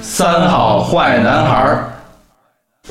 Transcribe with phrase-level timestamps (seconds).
[0.00, 1.92] 三好坏男孩儿》。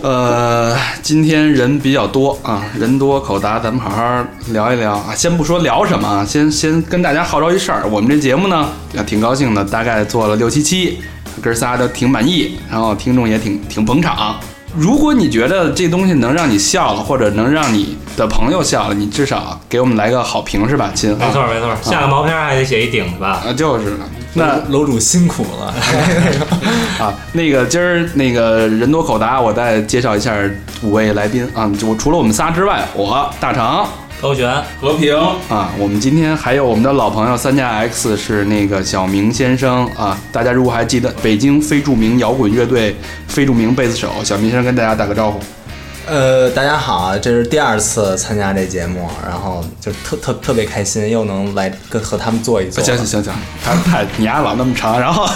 [0.02, 5.16] 呃，今天人比较多啊，人多口杂，咱们好好聊一聊啊。
[5.16, 11.00] 先不说聊什么啊，先先跟大家号召一事儿，我们这节目呢，也挺高兴的，大概做了六七期，
[11.42, 14.36] 哥仨都挺满意，然后听众也挺挺捧场。
[14.76, 21.18] 如果你觉得这东西能让你笑了，或者能让你的朋友笑了，你至少给我们来个好评是吧，亲？
[21.18, 23.42] 没错没错，下个毛片还得写一顶吧？
[23.48, 23.96] 啊，就是。
[24.34, 25.74] 那楼主辛苦了
[27.00, 27.14] 啊！
[27.34, 30.36] 那个今儿那个人多口杂，我再介绍一下
[30.82, 31.72] 五位来宾啊！
[31.80, 33.86] 就除了我们仨之外，我大成、
[34.22, 35.16] 高璇、和平
[35.50, 40.18] 啊，我们今天还有我们的老朋友三加 X 是那个小明先生啊！
[40.32, 42.96] 大家如果还记得北京非著名摇滚乐队
[43.28, 45.40] 非著名贝斯手小明先生，跟大家打个招呼。
[46.10, 52.82] 呃，大家好，这是第二次参加这节目，然后就特特特别开心，又能来跟和他们坐一坐。
[52.82, 55.28] 行行行行，他太你丫老那么长，然后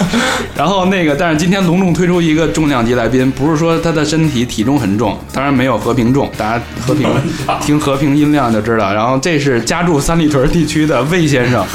[0.55, 7.05] 然后那个，但是今天隆重推出一个重量级来宾，不是说他的身体体重很重，当然没有和平重，大家和平
[7.59, 8.93] 听和平音量就知道。
[8.93, 11.65] 然后这是家住三里屯地区的魏先生，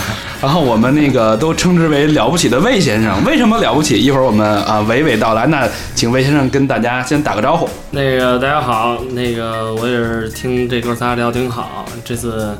[0.47, 3.25] 然后我们那个都称之为了不起的魏先生。
[3.25, 4.01] 为什么了不起？
[4.01, 5.45] 一会儿我们啊娓娓道来。
[5.49, 7.69] 那请魏先生跟大家先打个招呼。
[7.91, 8.97] 那个大家好。
[9.11, 12.57] 那个我也是听这哥仨聊挺好，这次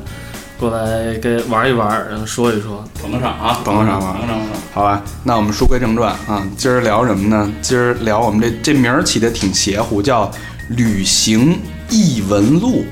[0.59, 4.37] 过来跟玩一玩，然后说一说，捧个场啊，捧个场捧个场，
[4.73, 5.01] 好吧。
[5.23, 7.49] 那我们书归正传啊，今儿聊什么呢？
[7.61, 10.25] 今儿聊我们这这名儿起的挺邪乎，叫
[10.67, 11.57] 《旅行
[11.89, 12.83] 异闻录》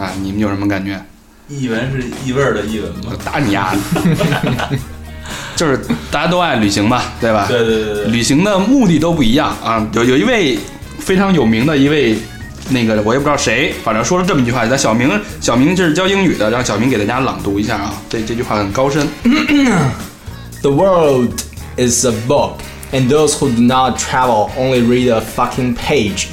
[0.00, 1.02] 啊，你们有什么感觉？
[1.48, 3.12] 异闻是异味儿的译文吗？
[3.24, 4.70] 打你丫的！
[5.54, 5.78] 就是
[6.10, 7.46] 大家都爱旅行吧，对吧？
[7.48, 9.86] 对对对对，旅行的目的都不一样啊。
[9.92, 10.58] 有有一位
[10.98, 12.16] 非常有名的一位。
[12.68, 14.66] 那个我也不知道谁，反正说了这么一句话。
[14.66, 15.08] 咱小明，
[15.40, 17.94] 小明就是教英语的，让小明给大家朗读一下啊。
[18.08, 19.06] 这这句话很高深。
[20.62, 21.30] The world
[21.76, 22.54] is a book,
[22.90, 26.26] and those who do not travel only read a fucking page。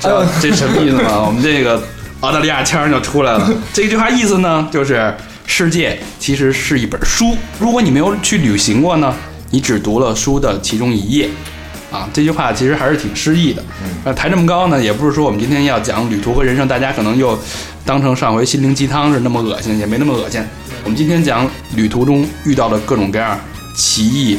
[0.00, 1.26] 这这什么意思嘛？
[1.26, 1.80] 我们这个
[2.26, 3.48] 澳大利亚腔就出来了。
[3.72, 5.14] 这句话意思呢，就是
[5.46, 7.36] 世界其实是一本书。
[7.60, 9.14] 如果你没有去旅行过呢，
[9.52, 11.28] 你只读了书的其中一页。
[11.92, 13.62] 啊，这句话其实还是挺诗意的。
[14.04, 17.38] 那抬这么高呢，也不是说我们今天要讲旅途和人生，大家可能又
[17.84, 20.42] 当成上回心灵鸡汤是那么恶心，也没那么恶心。
[20.82, 23.38] 我们今天讲旅途中遇到的各种各样
[23.76, 24.36] 奇异、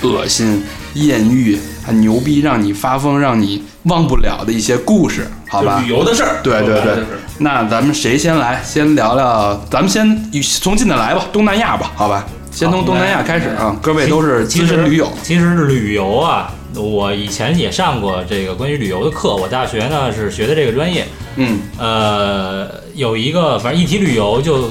[0.00, 0.64] 恶心、
[0.94, 5.80] 艳遇、很牛逼，让你发疯、让你忘不了的一些故事，好吧？
[5.82, 6.40] 旅游的事儿。
[6.42, 7.04] 对对对。
[7.38, 8.62] 那咱们谁先来？
[8.64, 10.30] 先聊聊，咱们先
[10.60, 12.24] 从近的来吧，东南亚吧，好吧？
[12.50, 15.12] 先从东南亚开始啊，各位都是资深驴友。
[15.22, 16.50] 其实旅游啊。
[16.74, 21.06] 我以前也上过这个关于旅游的课，我大学呢是学的这个专业。
[21.36, 24.70] 嗯，呃，有一个反正一提旅游就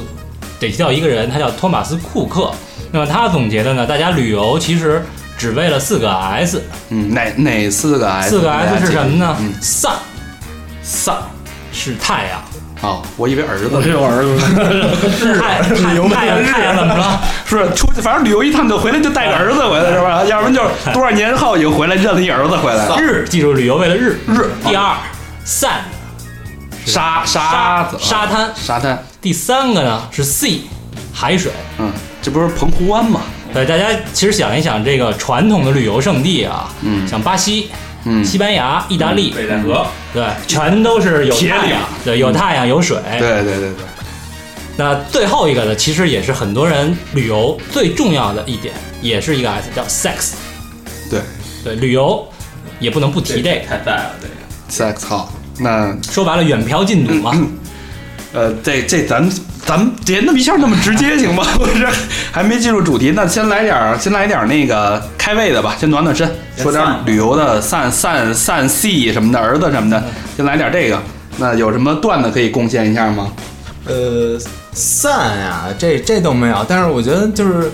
[0.59, 2.51] 得提到一个人，他叫托马斯库克。
[2.91, 5.03] 那么他总结的呢，大家旅游其实
[5.35, 6.61] 只为了四个 S。
[6.89, 8.29] 嗯，哪哪四个 S？
[8.29, 9.35] 四个 S 是什么呢
[10.85, 11.15] ？Sun，Sun
[11.71, 12.41] 是太阳。
[12.81, 14.37] 哦，我以为儿子，我有儿子。
[15.39, 15.63] 太
[15.95, 17.21] 阳太阳太阳怎么了？
[17.45, 20.23] 是出去，反正旅游一趟就回来就带个儿子回来是吧？
[20.25, 22.85] 要不然就是多少年后又回来认了一儿子回来。
[22.99, 24.51] 日，记住旅游为了日日。
[24.63, 24.93] 第二
[25.45, 25.81] ，sand，
[26.85, 29.03] 沙沙沙滩沙滩。
[29.21, 30.59] 第三个呢是 sea，
[31.13, 31.51] 海水。
[31.79, 31.91] 嗯，
[32.21, 33.21] 这不是澎湖湾吗？
[33.53, 37.71] 对，大家其实想一想，这个传统的旅游胜地啊，嗯，像巴西。
[38.05, 43.85] 嗯，西班牙、意大利、北戴河，对，全都是有太阳，对，有太阳有水，对对对对。
[44.77, 50.33] 那最后一个呢，其实也是很多人旅游最重要的一点，也是一个 S，叫 sex。
[51.09, 51.19] 对
[51.63, 52.27] 对，旅游
[52.79, 55.33] 也不能不提这个，太在了这个 sex 好。
[55.57, 57.31] 那说白了，远漂近赌嘛。
[58.35, 59.27] 呃，这这咱。
[59.65, 61.43] 咱们别那么一下那么直接行吗？
[61.57, 61.87] 不是，
[62.31, 70.03] 还没进入主题，那先来点儿，先来点儿那个开胃的吧，先暖暖身，说点旅游的散散散戏什么的，儿子什么的，
[70.37, 71.01] 先来点这个。
[71.37, 73.31] 那有什么段子可以贡献一下吗？
[73.85, 74.39] 呃，
[74.71, 77.71] 散呀，这这都没有，但是我觉得就是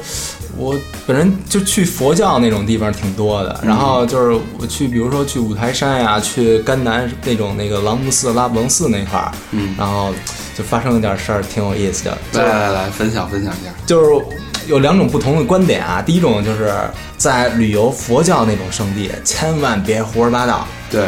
[0.56, 0.74] 我
[1.06, 10.14] 本人就去佛教那种地方挺多的，然后就是我去，比如说去五台山呀，去甘南那种那个朗木寺、拉卜楞寺那块儿，嗯，然后。
[10.58, 12.18] 就发生了点事儿，挺有意思的。
[12.34, 13.72] 来来来来，分享分享一下。
[13.86, 14.26] 就是
[14.68, 16.02] 有两种不同的观点啊。
[16.02, 16.72] 第一种就是
[17.18, 20.68] 在旅游佛教那种圣地，千万别胡说八道。
[20.90, 21.08] 对对，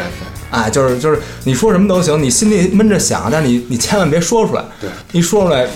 [0.50, 4.64] 啊，就是就是你说什么都行，你心里闷着想，但是你你千万别说出来。
[4.80, 5.66] 对，一说出来，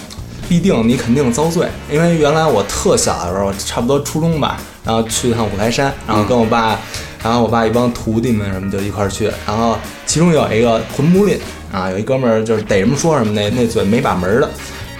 [0.48, 1.68] 必定你肯定遭罪。
[1.90, 6.78] 因为原来我特小的时候，差不多初中吧，然后去一趟五台山，然后跟我爸，
[7.22, 9.76] 然后我爸一帮徒弟们什么就一块儿去，然后
[10.06, 11.38] 其中有一个魂木林
[11.72, 14.50] 啊，有一哥们儿就是逮什么说什么，那那嘴没把门儿的，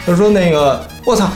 [0.06, 1.28] 他说那个我操，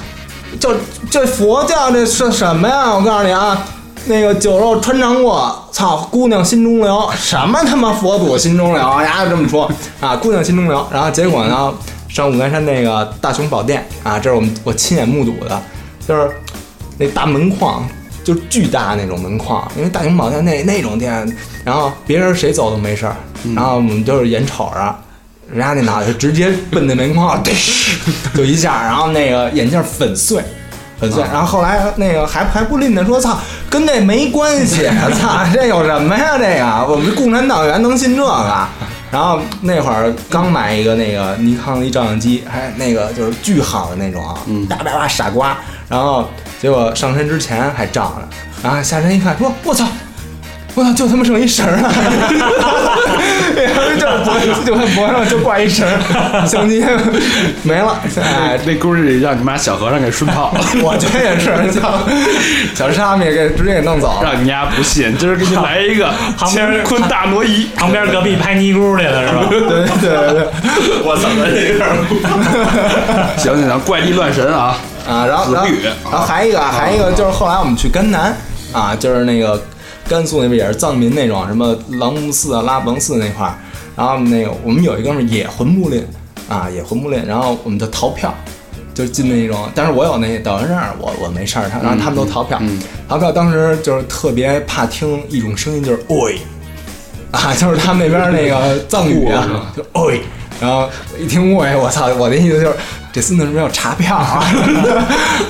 [0.60, 0.74] 就
[1.10, 2.94] 这佛教这是什么呀？
[2.94, 3.66] 我告诉你啊。
[4.04, 7.08] 那个酒肉穿肠过，操，姑娘心中留。
[7.14, 9.24] 什么他妈佛祖心中留呀？
[9.30, 9.70] 这么说
[10.00, 10.84] 啊，姑娘心中留。
[10.90, 11.72] 然后结果呢，
[12.08, 15.62] 上五台山那个大雄宝殿啊，这是我们我亲眼目睹的，
[16.04, 16.28] 就是
[16.98, 17.88] 那大门框，
[18.24, 21.24] 就巨大那种门框，因为大雄宝殿那那种店，
[21.64, 23.14] 然后别人谁走都没事儿，
[23.54, 24.96] 然后我们就是眼瞅着。
[25.52, 27.42] 人家那脑袋就直接奔那门框，
[28.34, 30.42] 就一下，然后那个眼镜粉碎，
[30.98, 31.22] 粉碎。
[31.32, 33.38] 然后后来那个还还不吝的说：“操，
[33.68, 34.88] 跟这没关系，
[35.20, 36.38] 操，这有什么呀？
[36.38, 38.68] 这个我们共产党员能信这个？”
[39.12, 44.38] 然后那会儿刚买一个那个尼康的一照相机，还那个就是巨好的那种啊，
[44.70, 45.54] 叭叭叭傻瓜。
[45.86, 46.26] 然后
[46.62, 48.26] 结果上山之前还照着，
[48.62, 49.86] 然后下山一看，说：“我操！”
[50.74, 51.92] 我操，就他妈剩一绳儿了，
[54.64, 56.84] 就脖就脖上就挂一绳儿，相机
[57.62, 57.98] 没了。
[58.20, 62.06] 哎，那估计让你妈小和尚给顺跑了， 我觉得也是，小
[62.74, 64.20] 小沙弥给直接给弄走。
[64.22, 69.44] 让你丫不信，今儿给你来一个乾坤大挪移，旁边隔壁拍尼姑去了是吧？
[69.50, 69.86] 对对
[70.34, 70.46] 对，
[71.04, 71.84] 我操，这 个
[73.36, 74.76] 行行行，怪力乱神啊！
[75.08, 78.34] 啊，然后然后还一个还一个就是后来我们去甘南。
[78.72, 79.62] 啊，就是那个
[80.08, 83.52] 甘肃那边也是藏民那种什么朗木寺啊、拉卜楞寺那块儿，
[83.96, 86.06] 然后那个我们有一哥们儿也魂不吝
[86.48, 88.34] 啊，也魂不吝，然后我们就逃票。
[88.94, 92.60] 就进那种，但是我有那导游证，我我没事儿，他然后他们都逃票，
[93.08, 96.36] 逃票当时就是特别怕听一种声音，就是喂，
[97.30, 100.20] 啊，就是他们那边那个藏语啊，就喂，
[100.60, 102.76] 然后一听喂，我操，我的意思就是
[103.10, 104.44] 这孙子是不是要查票啊？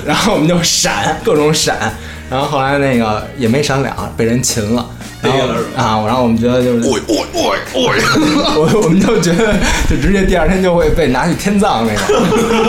[0.06, 1.92] 然后我们就闪，各种闪，
[2.30, 4.88] 然后后来那个也没闪了，被人擒了。
[5.22, 5.38] 然后
[5.76, 7.40] 啊，然后我们觉得就是，喂喂喂
[7.74, 8.02] 喂，
[8.58, 9.54] 我我们就觉得
[9.88, 12.06] 就直接第二天就会被拿去天葬那种，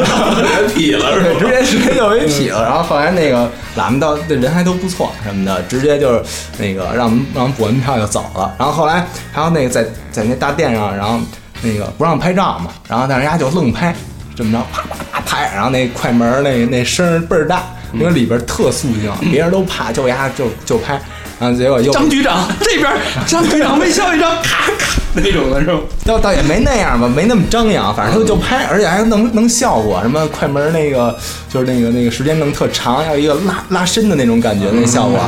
[0.75, 1.39] 劈了是对，吧？
[1.39, 2.61] 直接直接就给劈了。
[2.63, 6.23] 然后后来那个喇嘛到这人还都不错什么的，直接就是
[6.59, 8.53] 那个让我们让我们补完票就走了。
[8.59, 11.19] 然后后来还有那个在在那大殿上，然后
[11.63, 13.95] 那个不让拍照嘛，然后但是人家就愣拍，
[14.35, 17.63] 这么着啪啪啪拍，然后那快门那那声倍儿大，
[17.93, 21.01] 因为里边特肃静，别人都怕，就丫就就拍。
[21.43, 22.89] 然后结果又张局长这边，
[23.27, 25.77] 张局长微笑一张，咔咔那种的是吧？
[26.05, 31.13] 倒倒也没那样吧，没那么张扬，反正就就拍，而且还能能效果，什么快门那个
[31.49, 35.19] 就是那个那个时间弄特长，要一个拉拉伸的那种感觉，那效果。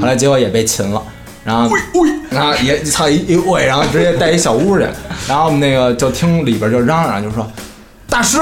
[0.00, 1.02] 后来结果也被擒了，
[1.44, 1.68] 然后
[2.30, 4.86] 然后也操一一喂，然后直接带一小屋去，
[5.26, 7.44] 然后我们那个就听里边就嚷嚷，就说
[8.08, 8.38] 大师，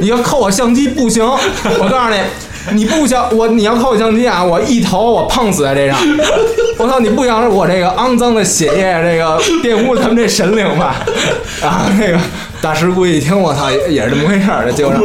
[0.00, 2.20] 你要扣我相机不行，我告诉你。
[2.72, 4.42] 你不想我，你要扣我相机啊！
[4.42, 5.98] 我一头我碰死在这上，
[6.78, 7.00] 我操！
[7.00, 10.96] 你不想我这个肮脏的血液，这个玷污咱们这神灵吧？
[11.60, 12.18] 啊，那个
[12.60, 15.00] 大师估计一听，我操，也也是这么回事儿，就让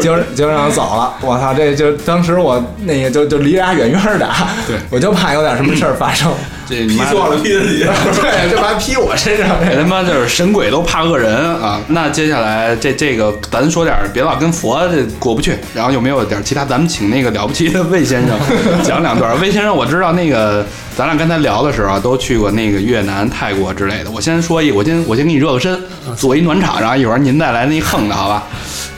[0.00, 1.12] 就就让他走了。
[1.20, 4.28] 我操，这就当时我那个就就离家远远的，
[4.66, 6.32] 对我就怕有点什么事儿发生，
[6.68, 7.84] 这你妈错了，劈自己。
[8.20, 9.48] 对，就把他劈我身上。
[9.64, 11.80] 这他妈就是神鬼都怕恶人啊！
[11.88, 15.56] 那接下来这这个咱说点，别老跟佛这过不去。
[15.74, 16.64] 然后有没有点其他？
[16.64, 18.38] 咱们请那个了不起的魏先生
[18.82, 19.38] 讲两段。
[19.40, 20.64] 魏先生，我知道那个
[20.96, 24.10] 咱俩刚才聊的时候啊，都去过那个越南、泰国之类的。
[24.10, 25.78] 我先说一，我先我先给你热个身，
[26.16, 28.44] 做一暖场，然后一会儿您再来那一横的好吧？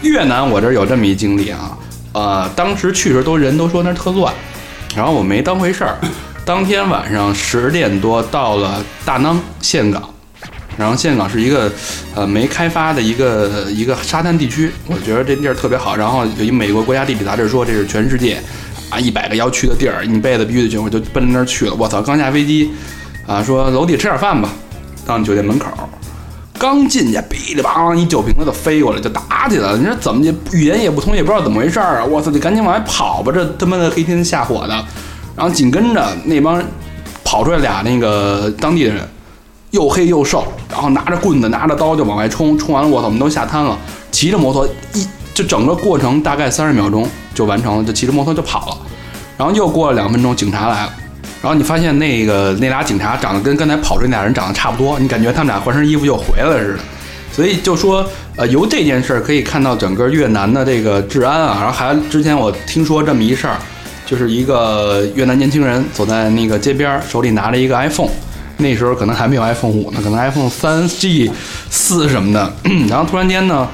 [0.02, 1.76] 越南我这儿有这么一经历啊，
[2.12, 4.33] 呃，当时去的时候都人都说那儿特乱，
[4.94, 5.97] 然后我没当回事儿。
[6.45, 10.03] 当天晚上十点多到了大囊岘港，
[10.77, 11.73] 然后岘港是一个
[12.15, 15.97] 呃没开发的一个一个沙滩地区，我觉得这地儿特别好。
[15.97, 18.39] 然后有一美国国家地理杂志说这是全世界
[18.91, 21.75] 啊一百个要去的地儿，一辈子必须得去，我就奔那儿去了。
[21.79, 22.71] 我操，刚下飞机
[23.27, 24.51] 啊，说楼底吃点饭吧，
[25.07, 25.69] 到酒店门口。
[26.59, 29.79] 刚进去，噼里啪啦一酒瓶子就飞过来，就打起来了。
[29.79, 32.05] 你说怎么就语言也不通，也不知道怎么回事儿啊！
[32.05, 34.85] 我操，就赶紧往外跑吧，这他妈的黑天下火的。
[35.37, 36.62] 然后紧跟着那帮
[37.25, 39.09] 跑出来俩那个当地的人，
[39.71, 43.76] 又黑又瘦，然后拿着棍子拿着刀就往外冲，冲完了我操，我们都下滩了，
[44.12, 48.76] 骑着摩托一就整个过程大概三十秒钟就完成了，就骑着摩托就跑了。
[49.37, 50.93] 然后又过了两分钟，警察来了。
[51.43, 56.79] 然后你发现那个那俩警察长得跟刚才跑出去那俩人长得差不多，你感觉他们俩换身衣服又回来了似的。
[57.33, 61.59] 所以就说，呃，由这件事儿可以看到整个越南的这个治安啊。
[61.61, 63.59] 然后还之前我听说这么一事儿，
[64.07, 68.11] 就是一个越南年轻人走在那个街边儿，手里拿着一个 iPhone，
[68.59, 71.31] 那时候可能还没有 iPhone 五呢，可能 iPhone 三 G
[71.71, 72.53] 四什么的。
[72.89, 73.67] 然后突然间呢，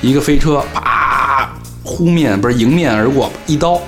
[0.00, 1.50] 一个飞车啪
[1.82, 3.80] 呼面不是迎面而过，一刀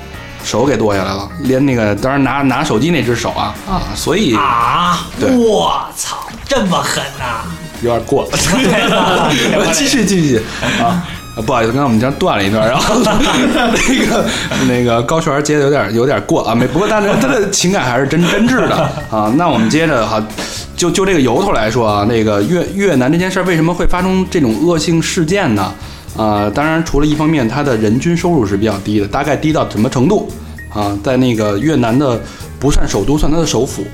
[0.45, 5.07] 手给剁下来了，连那个当然拿拿手机那只手啊啊，所以啊！
[5.21, 7.45] 我操，这么狠呐、
[7.81, 8.39] 有点过了。
[9.73, 10.41] 继续继续
[10.83, 11.07] 啊。
[11.37, 14.25] 啊不好意思，刚才我们这样断了一段，然后那个
[14.67, 18.75] 那个高璇接的有点有点过啊，没不过但是他的情感还是真真挚的
[19.11, 19.31] 啊。
[19.37, 20.27] 那我们接着哈，
[20.75, 25.71] 就就这个由头来说啊，那个越越南这件事儿为什么会发生这种恶性事件呢？
[26.17, 30.33] 啊，当然除了一方面，它的人均收入是比较低的，大概低到什么程度
[30.73, 30.99] 啊？
[31.05, 32.19] 在那个越南的
[32.59, 33.85] 不算首都，算它的首府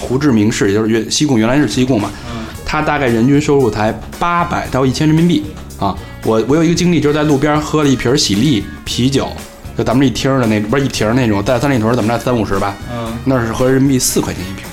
[0.00, 2.10] 胡志明市，也就是越西贡，原来是西贡嘛，
[2.64, 5.44] 它大概人均收入才八百到一千人民币
[5.78, 5.94] 啊。
[6.24, 9.28] 我我有一个经历，就是在路边喝了一瓶喜力啤酒，
[9.76, 14.64] 就咱们这一听的那不是一瓶那种带三里屯怎么着三五十吧，嗯，那是合人民币四块钱一瓶，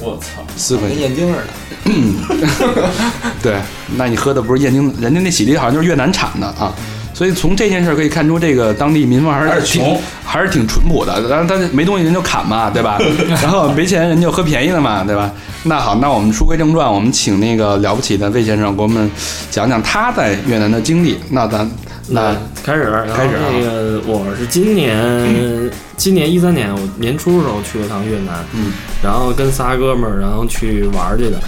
[0.00, 0.98] 我操，四块钱。
[0.98, 1.46] 跟燕京似的。
[3.42, 3.56] 对，
[3.96, 6.74] 那你喝的不是燕京，人家那喜力好像就是越南产的啊。
[7.20, 11.28] 所以从这件事儿可以看出，这个当地民风还是挺还是穷还是挺淳朴的。
[11.28, 12.98] 当然，他没东西人就砍嘛，对吧？
[13.42, 15.30] 然后没钱人就喝便宜的嘛，对吧？
[15.64, 19.10] 那好，那我们书归正传，我们请那个了不起的魏先生给我们
[19.50, 21.18] 讲讲他在越南的经历。
[21.28, 21.70] 那咱
[22.08, 28.72] 那那开始，开始啊那个我是今年今年一三年我年初的时候去了趟越南，嗯，
[29.04, 31.38] 然后跟仨哥们儿然后去玩儿去的。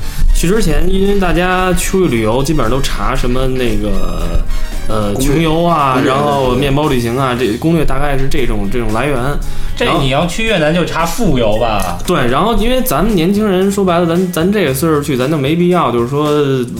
[0.42, 4.42] 去之前，因为大家出去旅游基本上都查什么那个
[4.88, 9.16] 呃穷游啊然后面包旅行啊，这攻略大概是这种这种来源。
[9.76, 11.96] 这你要去越南就查富游吧？
[12.04, 16.28] 对，然后因为咱们年轻人说白了，咱咱这个岁数去，咱就没必要就是说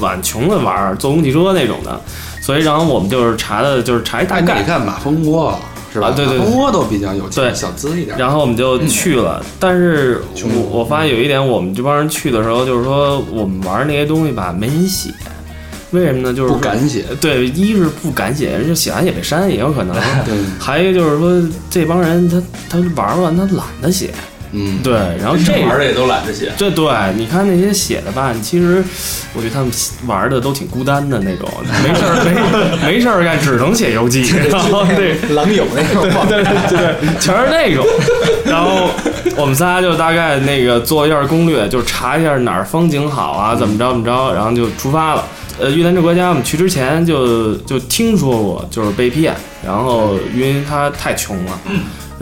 [0.01, 2.01] 往穷的玩，坐公汽车那种的，
[2.41, 5.57] 所以然后我们就是查的就是查一大概你，看马蜂窝
[5.93, 6.09] 是吧？
[6.09, 8.17] 啊对对对马蜂窝都比较有钱，对小资一点。
[8.17, 9.45] 然后我们就去了。
[9.61, 15.11] 但是我我发现有一点，我们这帮人去的时候，就是说我们玩那些东西吧，没人写。
[15.91, 16.33] 为什么呢？
[16.33, 19.95] 就是不敢写，对，一是不敢写，人家写完也被删，也有可能。
[20.25, 24.11] 对，还有一个就是说，这帮人他他玩完他懒得写，
[24.53, 26.53] 嗯，对，然后这个玩的也都懒得写。
[26.57, 28.85] 这对，你看那些写的吧，其实
[29.35, 29.71] 我觉得他们
[30.07, 31.49] 玩的都挺孤单的那种，
[31.83, 35.17] 没事儿没没事儿干，只能写游记， 然后对。
[35.33, 37.87] 狼友那种，对对对，全是那种。
[38.45, 38.91] 然后
[39.37, 45.25] 我们仨就大概那个做一下攻略，就查一下哪儿风景好啊，怎么着怎么着，然后就出发了。
[45.59, 51.61] 呃，越南这国家我们去之前就就听说过，就是被骗，然后因为他太穷了。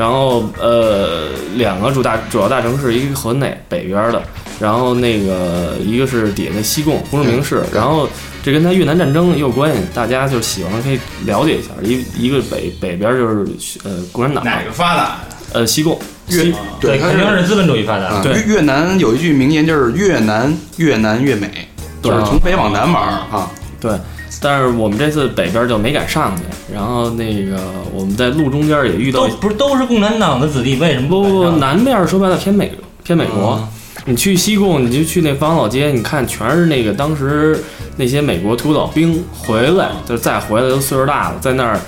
[0.01, 4.23] 然后呃，两个主大主要大城市，一个河内北边的，
[4.59, 8.09] 然后那个一个是底下的西贡胡志明市，然后
[8.43, 11.69] 这跟他越南战争也有关系，大家就喜欢可以了解一下。
[11.83, 13.47] 一一个北北边就是
[13.85, 15.19] 呃共产党，哪个发达？
[15.53, 18.07] 呃西贡越西对，它肯定是资本主义发达。
[18.07, 21.69] 啊，对越越南有一句名言，就是越南越南越美，
[22.03, 23.51] 就是从北往南玩儿啊。
[23.79, 23.93] 对。
[24.41, 26.43] 但是我们这次北边就没敢上去，
[26.73, 27.59] 然后那个
[27.95, 32.73] 我们在路中间也遇到都不是都是共产党的子弟，为什么不不不，南边说白了偏美
[33.05, 33.51] 偏美国。
[33.51, 33.69] 啊
[34.07, 37.63] 你去西贡，你就去那方老街，你看全是那个当时
[37.97, 41.79] 那些美国土老兵回来，就是再回来都岁数大了，在那儿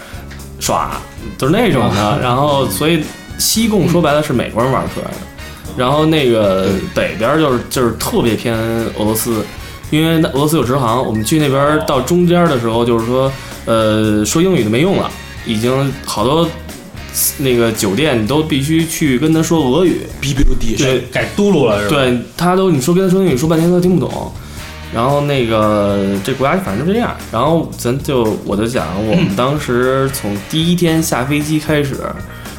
[0.61, 0.91] 耍，
[1.39, 2.19] 就是那种的。
[2.21, 3.03] 然后所以
[3.39, 5.17] 西贡说白了是美国人玩出来的，
[5.75, 8.55] 然后那个北边就是就是特别偏
[8.99, 9.43] 俄罗斯。
[9.93, 13.31] 因为俄罗斯有直航，我们去那边到中间的时候，就是说，
[13.67, 15.11] 呃，说英语都没用了，
[15.45, 16.49] 已经好多
[17.37, 21.97] 那个酒店你都必须去跟他说俄语，逼逼地对改嘟噜了是吧？
[21.97, 24.33] 对，他都你说跟他说英语说半天他都听不懂。
[24.95, 27.15] 然后那个这国家反正就这样。
[27.31, 32.01] 然后咱就我就讲，我们当时从第一天下飞机开始，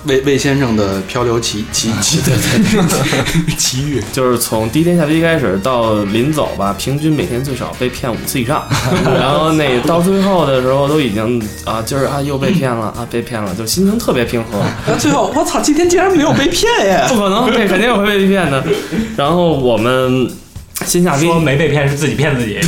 [0.06, 8.68] 魏魏先生的漂流奇奇奇对对 奇遇，就是从第一天下飞机开始到临走吧，平均每天最少被骗五次以上。
[9.18, 14.62] 然后那到最后的时候都已经啊，就是啊又被骗了啊，被骗了，就心情特别平和。
[14.86, 17.06] 那最后我操，今天竟然没有被骗耶！
[17.10, 18.64] 不可能，这肯定会被骗的。
[19.16, 20.30] 然后我们
[20.86, 22.60] 先下飞机说，没被骗是自己骗自己。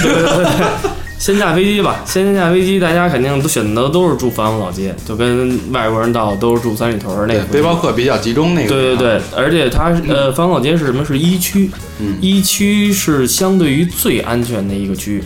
[1.17, 8.69] 先下飞机吧，先下飞机，大家肯定都选择都是住繁华老街，就跟外国人到都是住三里屯儿那个，背包客比较集中那个。
[8.69, 11.03] 对对对，而且它呃繁华老街是什么？
[11.03, 15.24] 是一区，嗯一区是相对于最安全的一个区，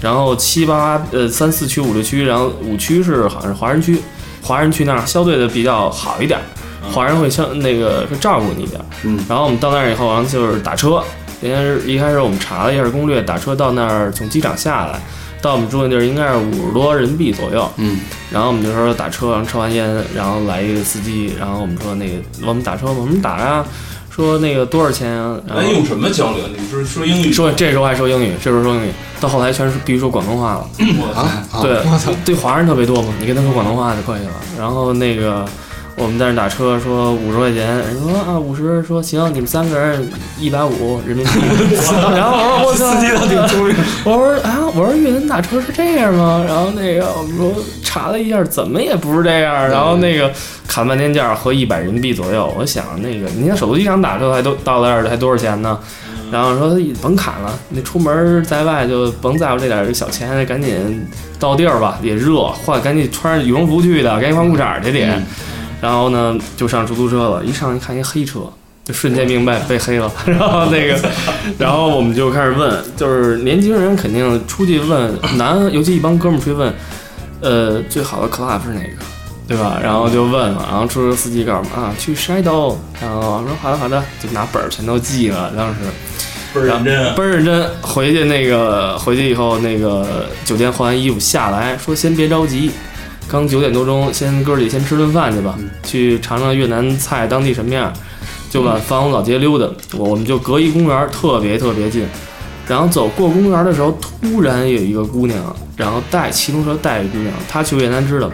[0.00, 3.96] 然后七八呃三四区五六区，然后五区是好像是华人区，
[4.42, 6.44] 华人区那儿相对的比较好一点儿，
[6.92, 8.84] 华人会相那个会照顾你一点儿。
[9.04, 11.02] 嗯然后我们到那儿以后，然后就是打车。
[11.40, 15.00] 先是一开始我们查了一下攻略，打车到那儿，从机场下来，
[15.42, 17.70] 到我们住的地儿应该是五十多人民币左右。
[17.76, 22.14] 嗯，然后我们就说打车，然后抽完烟，然后来一个司机，然后我们说那个
[22.46, 23.64] 我们打车，我们打呀，
[24.10, 25.40] 说那个多少钱啊？
[25.46, 26.44] 然后咱用什么交流？
[26.48, 27.32] 你是说英语？
[27.32, 30.68] 说这时候还说英语，这时候说英语，到后来全是必须说广东话了。
[30.78, 31.22] 我操！
[31.22, 34.32] 啊，对，对华人特别多嘛，你跟他说广东话就可以了。
[34.58, 35.44] 然后那个
[36.00, 41.32] 我们在那打车说五十块钱，人说啊五十，说行，你们三个人一百五人民币。
[42.16, 43.76] 然后我说我操，司机都挺聪明。
[44.04, 46.42] 我说啊，我说越南打车是这样吗？
[46.48, 47.52] 然后那个我们说
[47.84, 49.68] 查了一下，怎么也不是这样。
[49.68, 50.32] 然后那个
[50.66, 55.78] 砍半天价合一百人民币左右，我想那个你看首都机场打车还都到那儿还多少钱呢？
[56.32, 61.06] 然后说甭砍了，你出门在外就甭在乎这点小钱，赶紧
[61.38, 65.22] 到地儿吧，也热，换赶紧穿着羽绒服去的，赶紧换裤衩去得。
[65.80, 68.40] 然后呢，就上出租车了，一上一看一黑车，
[68.84, 70.10] 就瞬间明白被黑了。
[70.26, 70.98] 然后那个，
[71.58, 76.74] 然后我们就开始问，就是年轻人肯定出去问男，尤其一帮哥们儿出去问，
[77.40, 79.02] 呃，最好的 club 是哪个？
[79.48, 79.80] 对吧？
[79.82, 82.76] 然后就问了，然后出租车司机告诉我们啊，去 Shadow。
[83.00, 85.80] 然后我说好的好的，就拿本儿全都记了，当时。
[86.52, 87.14] 倍儿认真啊！
[87.16, 87.68] 倍儿认真。
[87.80, 92.72] 回去那个回去以后，那个酒店换完衣服下来说先别着急，
[93.30, 97.92] 刚九点多钟，先哥儿几先吃顿饭去吧，去尝尝越南菜当地什么样，
[98.50, 99.64] 就往繁荣老街溜达。
[99.96, 102.04] 我我们就隔一公园，特别特别近。
[102.66, 108.30] 然后走过公园的时候，突然有一个姑娘，然后带骑自行车带一姑娘，她去越南知道，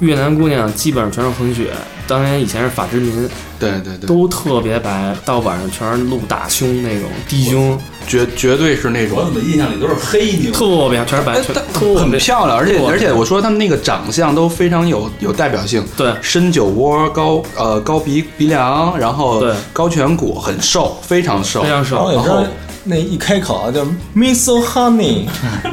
[0.00, 1.70] 越南姑娘基本上全是混血，
[2.06, 7.78] 当年以前是法殖民，对对对，都特别白，到晚上全是露大胸那种低胸。
[8.06, 9.18] 绝绝对是那种。
[9.18, 10.50] 我怎么印象里都是黑妞？
[10.50, 11.34] 特别全是白，
[11.74, 16.10] 很别漂亮，而且而且我说他们那个长相都非常有有代表性，对。
[16.22, 19.54] 深酒窝、高呃高鼻鼻梁，然后对。
[19.74, 22.10] 高颧骨，很瘦，非常瘦，非常瘦。
[22.12, 22.46] 然后
[22.88, 25.26] 那一开口就 Me so honey,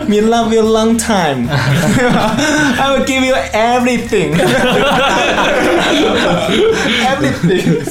[0.06, 4.36] me love you long time, I will give you everything,
[7.06, 7.86] everything。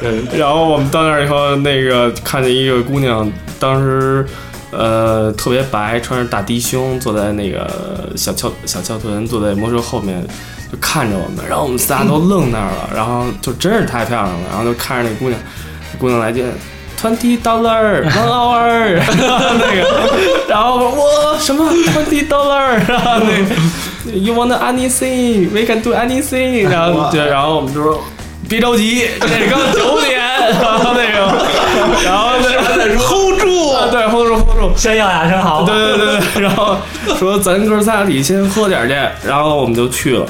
[0.00, 4.26] 对，然后我们到那儿以后，那个看见一个姑娘，当时
[4.70, 10.22] 呃特别白，穿着大低胸，坐在那个小翘小翘臀，坐在摩托车后面。
[10.72, 15.38] 就看着我们，然后我们仨都愣那儿了，然后就真是太漂亮了，然后就看着那姑娘，
[15.98, 16.44] 姑娘来劲
[17.00, 20.08] ，twenty dollar one hour，然后那个，
[20.48, 28.02] 然后我什么 twenty dollar，然后那个 you want anything，we can do anything，然后对，然后我们就说
[28.48, 30.20] 别着急，这刚九点，
[30.60, 31.18] 然后那个，
[32.04, 32.30] 然后
[32.76, 34.72] 那 hold 住，对，hold 住，hold 住。
[34.76, 35.64] 先要俩生蚝。
[35.64, 36.76] 对对对对，然后
[37.18, 38.94] 说咱哥仨得先喝点儿去，
[39.26, 40.26] 然后我们就去了。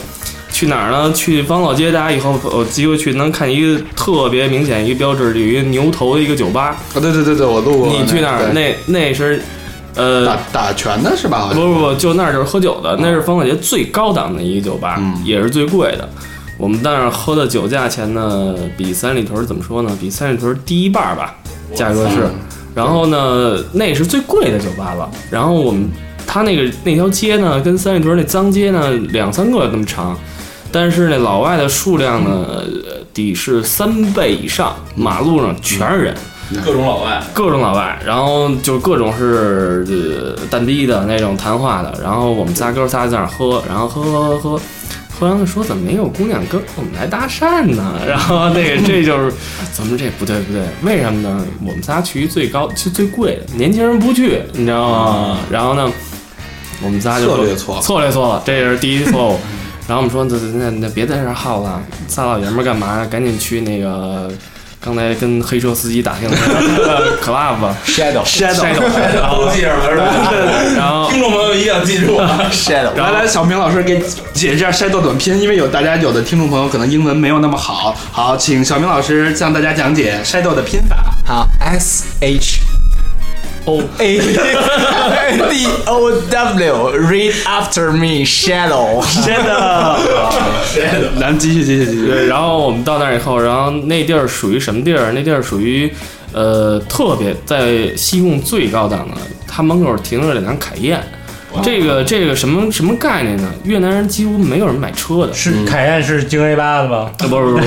[0.65, 1.13] 去哪儿呢？
[1.13, 6.75] 去方老街，大家以后有机会去能看一个特别明显一个标志，有一个牛头的一个酒吧。
[6.95, 7.89] 啊，对对对对，我路过。
[7.89, 9.43] 你去那儿，那那是，
[9.95, 11.51] 呃，打打拳的是吧？
[11.53, 16.09] 不不不，就那儿就是喝酒的，那是方老街最高档的一个酒吧，嗯也是最贵的。
[16.57, 19.95] 我们在那儿喝的酒价钱呢，比三里屯怎么说呢？
[20.01, 21.35] 比三里屯低一半儿吧，
[21.75, 22.27] 价格是。
[22.75, 25.11] 然后呢，那是最贵的酒吧了。
[25.31, 25.91] 然后我们
[26.27, 30.19] 他那个那条街呢，跟三里屯那脏街呢，两三个那么长，
[30.75, 32.31] 但是那老外的数量呢，
[32.85, 36.15] 呃得是三倍以上，马路上全是人。
[36.65, 44.61] 各种老外，各种老外，然后就各种是呃蛋逼的那种谈话的，然后我们仨哥仨在那喝，然后喝喝喝喝，
[45.17, 47.95] 喝完了说怎么没有姑娘跟我们来搭讪呢？
[48.07, 49.33] 然后那个这就是
[49.73, 51.47] 怎么这不对不对，为什么呢？
[51.65, 55.39] 我们仨去最高去最贵的，年轻人不去，你知道吗？
[55.49, 55.89] 然后呢，
[56.83, 59.39] 我们仨就说策略错了策略错了，这是第一错误。
[59.87, 63.07] 然后我们说，那那那别在这儿耗了，仨老爷们儿干嘛呀？
[63.11, 64.31] 赶紧去那个
[64.81, 68.65] 刚才跟黑车司机打听的那个 club 吧 Shadow shadow，
[69.15, 70.33] 然后都记上了是吧？
[70.77, 72.41] 然后听众朋友一定要记住啊！
[72.51, 74.01] Shadow，来来，小明老师给
[74.33, 77.95] 解释一下 shadow 怎么拼，因为有大家有的听众朋友可能英文没有那么好。
[78.11, 80.97] 好，请小明老师向大家讲解 shadow 的拼法。
[81.27, 82.61] 好，S H
[83.67, 89.03] O A D O W，Read after me，Shadow。
[89.03, 89.97] shadow，
[91.19, 92.07] 咱继续继续继续。
[92.07, 95.13] 对，然后我们到那儿以后，然后那地儿属于什么地儿？
[95.13, 95.91] 那地儿属于
[96.33, 101.03] 呃特别在西贡最高档的，它门口停着两辆凯宴。
[101.63, 103.49] 这个这个什么什么概念呢？
[103.63, 107.11] 越南人几乎没有人买车的，是凯宴是京 A 八的吗？
[107.17, 107.65] 啊，不是不是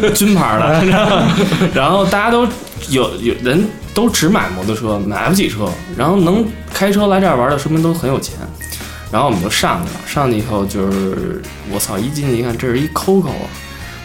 [0.00, 0.82] 不是， 军牌的。
[1.74, 2.46] 然后大家都
[2.88, 8.36] 有有人都只买摩托车，买不起车，然后能开车来这儿玩的，说明都很有钱。
[9.10, 13.50] 然后我们就上去了，上去以后就是我操，一进去一看，这是一 COCO 啊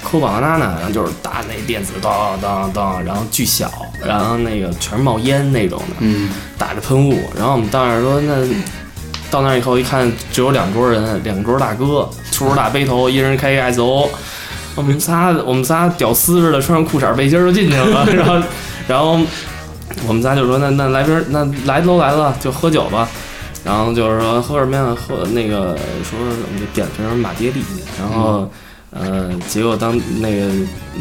[0.03, 3.71] ，COCO 然后就是大那电子当当当，然后巨小，
[4.03, 7.19] 然后那个全是冒烟那种的，嗯，打着喷雾。
[7.37, 8.47] 然后我们到那儿说，那
[9.29, 14.09] 到那儿以后一看，只有两桌人，两桌大哥，粗着大背头，一人开一 SO。
[14.73, 18.41] 我们仨，我们仨屌丝似的，穿上裤衩背心就进去了， 然后，
[18.87, 19.19] 然后
[20.07, 23.07] 我们仨就说那那来瓶，那来都来了，就喝酒吧。
[23.63, 24.95] 然后就是说喝什么呀？
[24.95, 27.63] 喝那个说我们就点瓶马爹利，
[27.97, 28.47] 然后、
[28.91, 30.45] 呃，结果当那个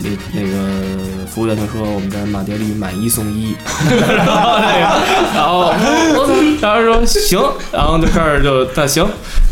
[0.02, 3.54] 那那个服务员就说我们这儿马爹利买一送一，
[4.00, 4.80] 然后那个，
[5.34, 5.74] 然后
[6.16, 7.38] 我操，然后说行，
[7.70, 9.06] 然后就开始就那行，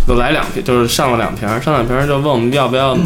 [0.08, 2.96] 就来两瓶，就是上了两瓶，上两瓶就问我们要不要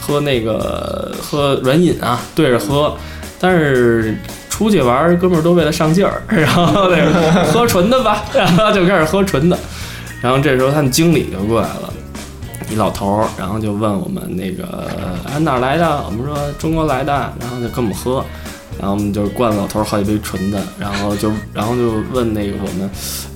[0.00, 2.96] 喝那个喝软饮啊，对着喝，
[3.38, 4.18] 但是。
[4.52, 9.58] 出去玩，哥们儿都为了上劲儿， 然后那个喝纯的吧，然后就开始喝纯的。
[10.20, 11.90] 然后这时候他们经理就过来了，
[12.70, 14.64] 一老头儿，然后就问我们那个
[15.24, 16.04] 啊哪儿来的？
[16.04, 18.22] 我们说中国来的，然后就跟我们喝，
[18.78, 22.90] 然后我们就灌老头儿好几杯纯的，然后就然后就问那个我们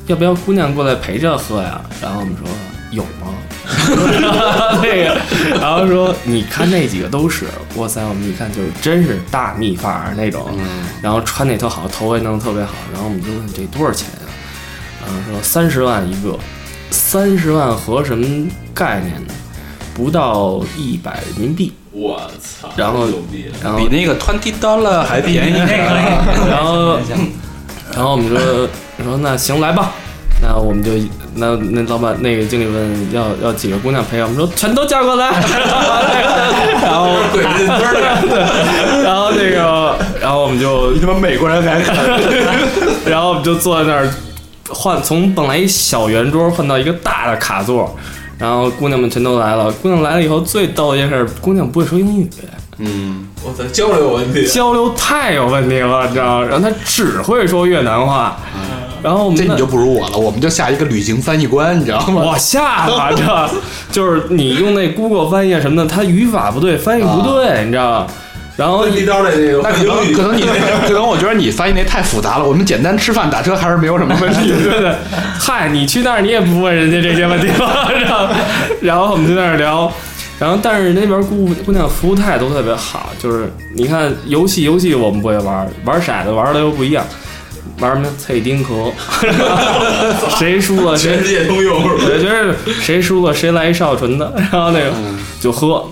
[0.09, 1.81] 要不要姑娘过来陪着喝呀？
[2.03, 2.47] 然后我们说
[2.90, 3.35] 有吗？
[4.83, 5.20] 那个，
[5.61, 7.46] 然后说你看那几个都是，
[7.77, 10.51] 哇塞，我们一看就是真是大蜜范儿那种，
[11.03, 14.29] 然后穿那特好，头发弄得特别好，然后我们就问这多少钱啊？
[15.05, 16.38] 然后说三十万一个，
[16.90, 19.35] 三十万合什么概念呢？
[19.94, 22.68] 不到一百人民币，我操！
[22.77, 23.09] 然后！
[23.62, 25.57] 然后比那个 twenty dollar 还便宜。
[26.49, 26.99] 然后，
[27.94, 28.68] 然后我们说
[29.03, 29.92] 说那行来吧，
[30.42, 30.92] 那我们就
[31.37, 35.29] 那那老板那个经理问要要几个姑娘陪，我们说全都叫过来，
[36.83, 41.79] 然后鬼子墩儿，然后那个然后我们就他妈美国人还
[43.09, 44.09] 然后我们就坐在那儿
[44.70, 47.96] 换从本来一小圆桌换到一个大的卡座。
[48.38, 52.31] 然后姑娘们全都来了，姑娘来了以后最逗的一件事，姑娘不会说英语，
[52.77, 54.46] 嗯，我操，交流有问题。
[54.46, 56.46] 交流太有问题了，你知道吗？
[56.46, 58.37] 然后她只会说越南话，
[59.07, 62.23] 然后我们那这你就不如我了，我们就下一个旅行翻译官，你知道吗？
[62.27, 63.51] 我下吧，这
[63.92, 68.07] 就是你用那 Google 翻译啊什么的，它语法不对，翻译不对，你知道吗？
[68.57, 70.42] 然后地道的那个那可能可能你
[70.88, 74.49] 可能我觉得你翻译那太复杂了，我们简单吃饭打车还是没有什么问题。
[74.49, 74.92] 对对对，
[75.38, 77.88] 嗨，你去那儿你也不问人家这些问题吧？
[77.95, 78.27] 然后
[78.81, 79.92] 然后我们就在那儿聊，
[80.40, 87.05] 然后但是那边姑姑娘服务态度特别好，就是你看游戏游戏我们不会玩，玩骰子玩的又不一样。
[87.79, 88.91] 玩什么脆丁壳，
[90.39, 91.83] 谁输了谁全世界通用？
[91.83, 94.93] 我觉得谁输了谁来一少纯的，然后那个
[95.41, 95.87] 就喝，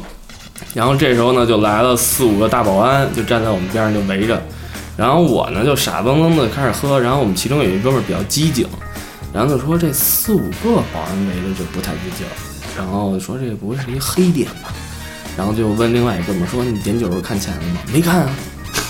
[0.72, 4.42] 然后这时候呢就来了四五个大保安，就站在我们边上就围着，
[4.96, 8.66] 然后我呢就傻愣愣的开始喝，然后我们其中有一哥们儿比较机警，
[9.32, 12.32] 然后就说这四五个保安围着就不太对劲儿，
[12.78, 14.72] 然后说这不会是一黑点吧？
[15.36, 17.80] 然后就问另外一哥们儿说你点酒时候看钱了吗？
[17.92, 18.30] 没看啊。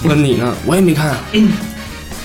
[0.04, 0.54] 问你呢？
[0.66, 1.18] 我也没看啊。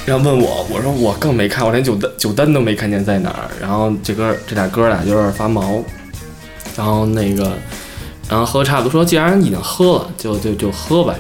[0.05, 3.49] 然后问我，我说我更没看，我连酒单酒单都没看见在哪儿。
[3.62, 5.83] 然后这哥这俩哥俩就有点发毛，
[6.75, 7.51] 然后那个，
[8.27, 11.15] 然后喝差不多说，既然已经喝了，就就就喝呗。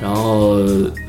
[0.00, 0.56] 然后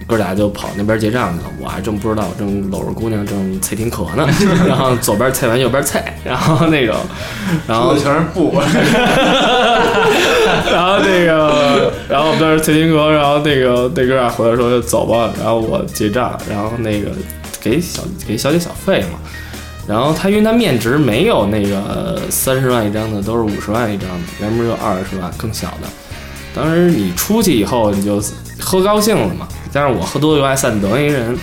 [0.06, 4.28] 哥俩就跑那边结账去了，我还正不知道，正搂着姑娘正啐听壳呢，
[4.68, 6.96] 然后左边啐完右边啐，然后那种，
[7.68, 8.54] 然后全是布，
[10.72, 17.10] 然后那个，然后我们在这蔡金壳，然后那个那哥俩回来说就走吧，然后我结账，然后那个
[17.62, 19.20] 给小给小姐小费嘛，
[19.88, 25.88] 然后他因为他面值没有那个三十万一张的，都是五十万一张的，原本就二十万更小的。
[26.56, 28.22] 当时你出去以后你就
[28.60, 31.36] 喝高兴了嘛，加上我喝多又爱散德一人，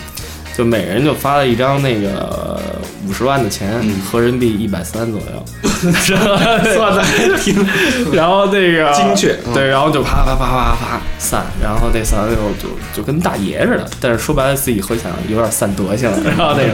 [0.57, 2.61] 就每人就发了一张那个
[3.09, 7.03] 五十万的钱，合人民币一百三左右，算的
[7.39, 7.67] 挺，
[8.13, 16.71] 然后那个精确嗯对，然后就啪啪啪啪啪散，然后那散了以后就就跟大爷似的，但是说白了自己回想有点散德性了，然后那个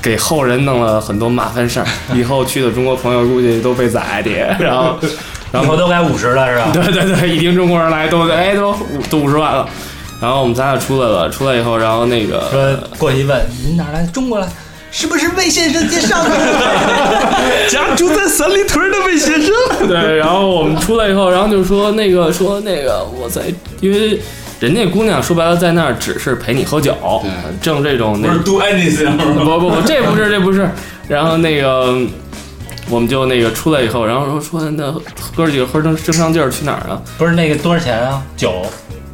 [0.00, 4.30] 给后人弄了很多麻烦事儿， 以后去的中国朋友估计都被宰的，
[4.64, 4.96] 然后
[5.50, 6.70] 然后都该五十了是吧？
[6.72, 9.68] 对对对，一听中国人来都哎都五都五十万了，
[10.20, 14.06] 然后我们仨就出来了，出来以后，然后那个说过去问您哪儿来？
[14.08, 14.46] 中国来，
[14.90, 16.30] 是不是魏先生介绍的？
[17.70, 19.54] 家住在三里屯的魏先生。
[19.88, 23.42] 对，然后我们出来以后，然后就说那个说那个我在，
[23.80, 24.20] 因为
[24.58, 26.94] 人家姑娘说白了在那儿只是陪你喝酒，
[27.62, 30.68] 挣这种那不是 do anything 不不不， 这不是这不是，
[31.08, 31.96] 然后那个
[32.90, 34.92] 我们就那个出来以后，然后说说那
[35.34, 37.00] 哥几个喝成正上劲儿去哪儿啊？
[37.16, 38.22] 不是那个多少钱啊？
[38.36, 38.66] 酒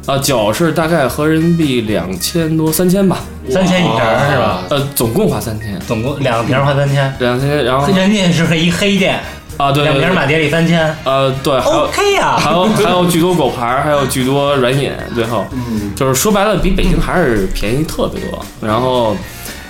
[0.07, 4.63] 啊，酒是大概合人民币两千多三千吧，三千一瓶儿是吧？
[4.69, 9.19] 呃，总共花三千，总共两瓶儿花三千，两千，然后人家是一黑店，
[9.57, 11.53] 啊对两瓶马爹利三千呃对。
[11.59, 12.37] ，OK 呀。
[12.37, 15.45] 还有还有巨多果盘儿，还有巨多软饮，最后，
[15.93, 18.45] 就是说白了，比北京还是便宜特别多。
[18.61, 19.13] 然后，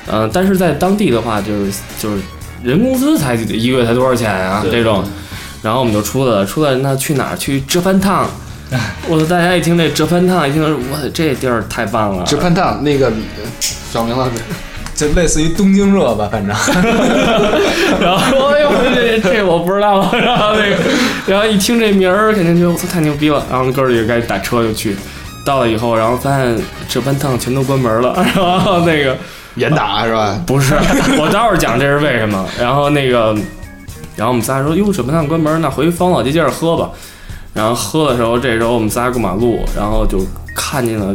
[0.05, 2.21] 嗯、但是在当地的话，就是就是
[2.61, 4.63] 人工资才一个月才多少钱啊？
[4.71, 5.03] 这种，
[5.63, 7.35] 然后我们就出来了，出来那去哪儿？
[7.35, 8.29] 去折翻烫。
[9.07, 9.25] 我操！
[9.25, 12.23] 大家一听这折翻烫，一听我操，这地儿太棒了。
[12.25, 13.13] 直攀烫那个呃
[13.61, 14.31] 小明老师，
[14.93, 16.55] 就类似于东京热吧，反正。
[18.01, 20.75] 然后说：“哎呦，这这我不知道。”然后那个，
[21.25, 23.45] 然后一听这名儿，肯定觉得我操太牛逼了。
[23.49, 24.95] 然后哥儿几个赶紧打车就去，
[25.45, 26.57] 到了以后，然后发现
[26.89, 28.13] 这班趟全都关门了。
[28.35, 29.15] 然后那个
[29.55, 30.37] 严打是吧？
[30.45, 30.75] 不是，
[31.17, 32.45] 我待会儿讲这是为什么。
[32.59, 33.33] 然后那个，
[34.17, 36.89] 然后我们仨说：“哟，这班趟关门，那回方老街接着喝吧。”
[37.57, 40.19] 然后喝的时候，这时候我们仨过马路，然后就
[40.55, 41.13] 看见了。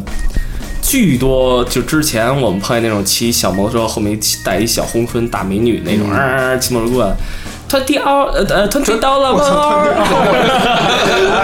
[0.85, 7.14] 巨多，就之前我们碰见那种骑小摩托车后面带一小红唇大美女那种，啊，骑摩托过来
[7.70, 9.87] ，twenty hour，呃呃，twenty dollar one hour，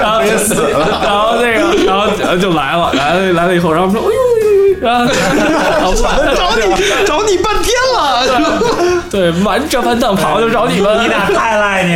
[0.03, 4.99] 然后死了，然后那个，然后呃就来了，来了来了以后，然后说，哎呦呦呦，然
[5.87, 5.95] 后
[6.35, 6.61] 找你
[7.07, 8.27] 找你半天了，
[9.11, 11.95] 对，满这番蛋跑就找你们，你俩太赖你，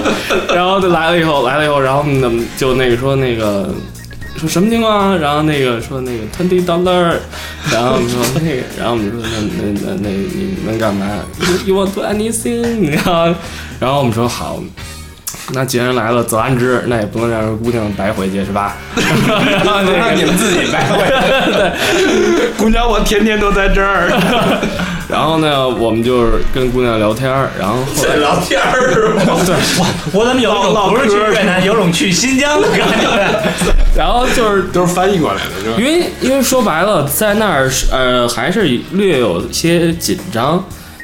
[0.54, 3.68] 然后就来了以后，来了以后，然后呢就那个说那个。
[4.38, 5.16] 说什么情况啊？
[5.18, 7.16] 然后那个说那个 twenty dollar，
[7.72, 11.06] 然后我们说那个，然后我们说那那那那你们干嘛
[11.64, 12.90] ？You want to anything？
[12.90, 13.34] 然后
[13.80, 14.62] 然后我们说好，
[15.54, 18.76] 那既然来了则安之，那也不能让姑娘白回去是吧？
[18.94, 21.08] 然后那个你们自己白回。
[21.54, 24.10] 对，姑娘我天天都在这儿。
[25.08, 29.22] 然后呢，我们就是跟姑娘聊天儿，然后后来 聊天儿是吗？
[29.46, 33.40] 对，我我怎么有一种不是去越南，有种去新疆的感觉？
[33.96, 35.76] 然后就是都是翻译过来的，是吧？
[35.78, 40.62] 因为因为说白了，在那儿呃还是略有些紧张，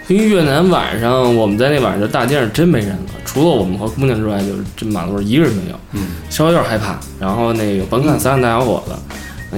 [0.09, 6.99] 因为越南晚上我们在那晚上就大街上真没人了，除了我们和姑娘之外，就是这马路上一个人没有，嗯，稍微有点害怕。
[7.21, 8.93] 然后那个甭看三个大小伙子，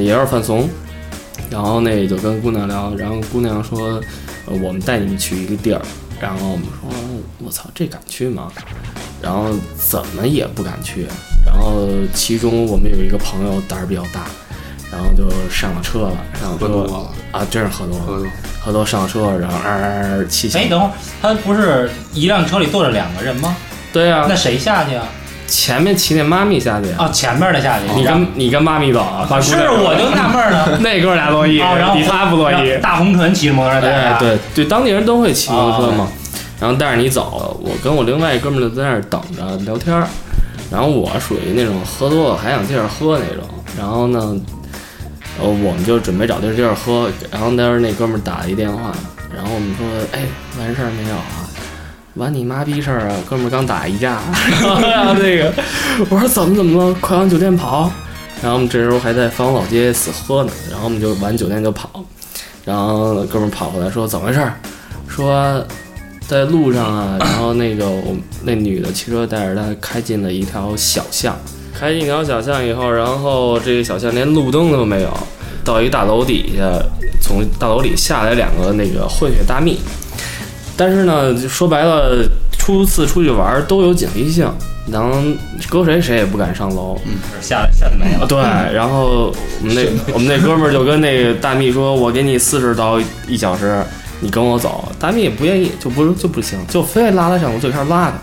[0.01, 0.69] 也有点犯怂，
[1.51, 4.01] 然后那就跟姑娘聊，然后姑娘说，
[4.47, 5.81] 呃，我们带你们去一个地儿，
[6.21, 6.91] 然后我们说，
[7.39, 8.51] 我操，这敢去吗？
[9.23, 11.07] 然后怎么也不敢去。
[11.47, 14.27] 然后其中我们有一个朋友胆儿比较大，
[14.93, 18.29] 然后就上了车了，上了车喝多了啊，真是喝多了，喝多
[18.61, 20.59] 喝多上了车，然后啊气息。
[20.59, 23.57] 哎，等会儿，他不是一辆车里坐着两个人吗？
[23.93, 25.07] 对啊那，谁下去啊？
[25.47, 27.85] 前面骑那妈咪下去，啊，前面的下去。
[27.95, 29.27] 你跟你跟妈咪走啊？
[29.41, 30.79] 是，娘我就纳闷儿呢。
[30.83, 32.79] 那哥俩乐意，啊，然后你他不乐意。
[32.81, 36.13] 大红唇骑摩托车对对对，当地人都会骑摩托车嘛，啊
[36.61, 40.07] 然后带着你走，我跟我另外一哥们儿就在那儿等着聊天儿，
[40.71, 43.45] 然后我属于那种喝多了还想接着喝那种，
[43.77, 44.35] 然后呢，
[45.41, 48.93] 呃，我们就准备找地儿接着喝，然后当时那哥们儿打了一电话，
[49.35, 50.23] 然后我们说，哎，
[50.59, 51.44] 完事儿没有啊？
[52.15, 53.17] 完你妈逼事儿啊！
[53.29, 54.21] 哥们儿刚打一架，
[54.81, 55.53] 然 后那个
[56.09, 56.95] 我说怎么怎么了？
[57.01, 57.91] 快往酒店跑！
[58.41, 62.05] 然后我们这时候还在芳华老街死喝呢，然后我们就往酒店就跑，
[62.65, 64.55] 然后哥们儿跑回来说怎么回事儿？
[65.09, 65.65] 说
[66.29, 71.37] 在路上啊，然后那个我那女的骑车带着他开进了一条小巷，
[71.77, 75.11] 开进一条小巷以后，然后这个小巷连路灯都没有，
[75.65, 76.65] 到一大楼底下，
[77.21, 79.79] 从大楼里下来两个那个混血大蜜，
[80.77, 84.51] 但是呢，就说白了，初次出去玩儿都有警惕性，
[84.87, 85.37] 能
[85.69, 86.99] 搁谁谁也不敢上楼。
[87.07, 88.27] 嗯下下去没啊，了。
[88.27, 88.39] 对，
[88.75, 93.83] 然后我们那我们那哥们儿就跟那个大蜜说：“我给你四十刀一小时，
[94.21, 98.15] 你跟我走。”大蜜也不愿意，就不就不行，就非得拉他上楼，就开始拉他。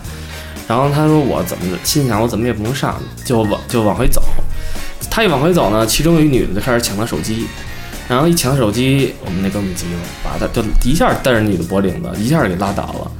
[0.68, 4.22] 然后他说：“我怎么心想我怎么也不能上去，就往就往回走。”
[5.10, 7.46] 他一往回走呢，其中有一女的就开始抢他手机，
[8.08, 13.10] 然后一抢手机，我们那哥们急了，把他就一下带着你的脖领子，一下给拉倒了。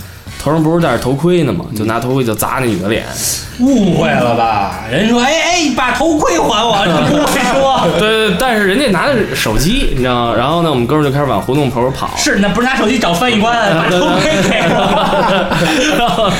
[0.43, 1.65] 头上不是戴着头盔呢吗？
[1.77, 3.05] 就拿头盔就砸那女的脸。
[3.61, 4.81] 误会了吧？
[4.91, 7.87] 人说，哎哎，把头盔还我，你不会说。
[8.01, 10.35] 对对，但是人家拿的是手机，你知道吗？
[10.37, 12.11] 然后呢，我们哥们儿就开始往胡同口跑。
[12.17, 16.33] 是，那不是拿手机找翻译官， 把头盔给我。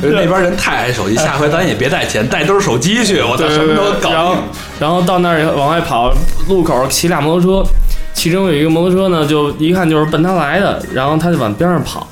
[0.00, 4.42] 那边人太爱手机，下回咱也别带钱，带兜手机去，我操，什么都搞然后定。
[4.80, 6.10] 然后到那儿往外跑，
[6.48, 7.70] 路口骑俩摩托车，
[8.14, 12.06] 其中有一个摩托车呢，就一看就是奔他来的，然后他就往边上跑，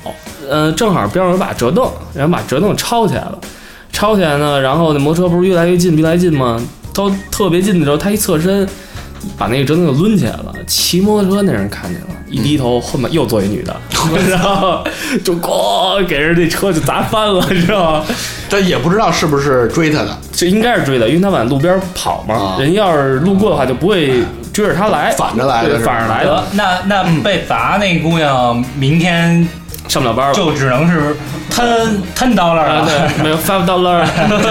[0.49, 3.37] 呃，正好边上有把折凳，然后把折凳抄起来了，
[3.91, 6.61] 抄起来呢，然后那摩托车不是越来越近，越来越近吗？
[6.93, 8.67] 到特别近的时候，他一侧身。
[9.37, 13.73] 把那个折凳就抡起来了，骑摩托车那人看见了，一低头，后面又坐一女的，
[14.29, 14.83] 然后
[15.23, 18.05] 就咣给人那车就砸翻了，你知道吗？
[18.49, 22.57] 但也不知道是不是追他的，这应该是追的，因为他往路边跑嘛，啊。
[22.59, 29.47] 人要是路过的话就不会追着他来，反着来的反着来的，那那被砸那姑娘，明天
[29.87, 30.33] 上不了班了。
[30.33, 31.15] 就只能是
[31.51, 34.05] ten ten dollar 啊，对，没有 five dollar，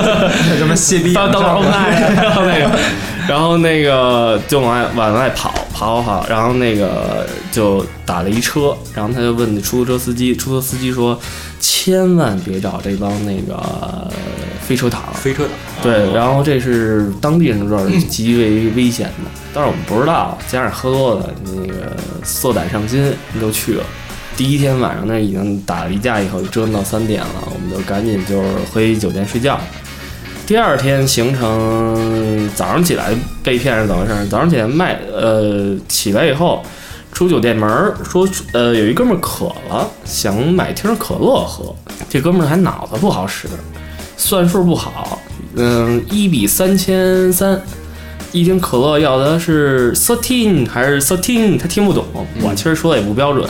[0.57, 2.71] 什么谢逼 five dollar online，然后那个，
[3.29, 11.19] 然后那个就往外往外跑，跑好好好，然后那个就打了一车，然后他就问那出租车司机，出租车司机说，
[11.61, 13.61] 千万别找这帮那个
[14.61, 23.85] 飞车党，飞车党，对，然后这是当地人说是极为危险的，但是我们不知道，加上喝多了，那个色胆上心，就去了。
[24.37, 29.61] 第一天晚上那已经打了一架以后，折腾到三点了，我们就赶紧就是回酒店睡觉。
[30.47, 34.27] 第二天行程早上起来被骗是怎么回事？
[34.27, 36.63] 早上起来卖呃起来以后
[37.13, 41.75] 出酒店门儿说呃有一哥们渴了，想买听可乐喝，
[42.09, 43.47] 这哥们儿还脑子不好使，
[44.17, 45.19] 算数不好，
[45.55, 47.61] 嗯，一比三千三。
[48.33, 52.05] 一听可乐要的是 thirteen 还是 thirteen，他听不懂，
[52.41, 53.47] 我其实说的也不标准，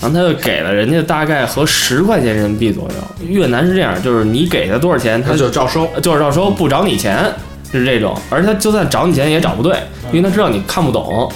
[0.00, 3.26] 然后他就给了人家大概合十块钱人民币左右。
[3.26, 5.86] 越南是这样，就是你给他多少钱，他他就照收。
[6.02, 7.24] 就是照收，不找你钱，
[7.70, 8.16] 是这种。
[8.30, 9.76] 而他就算找你钱也找不对，
[10.10, 11.30] 因为他知道你看不懂。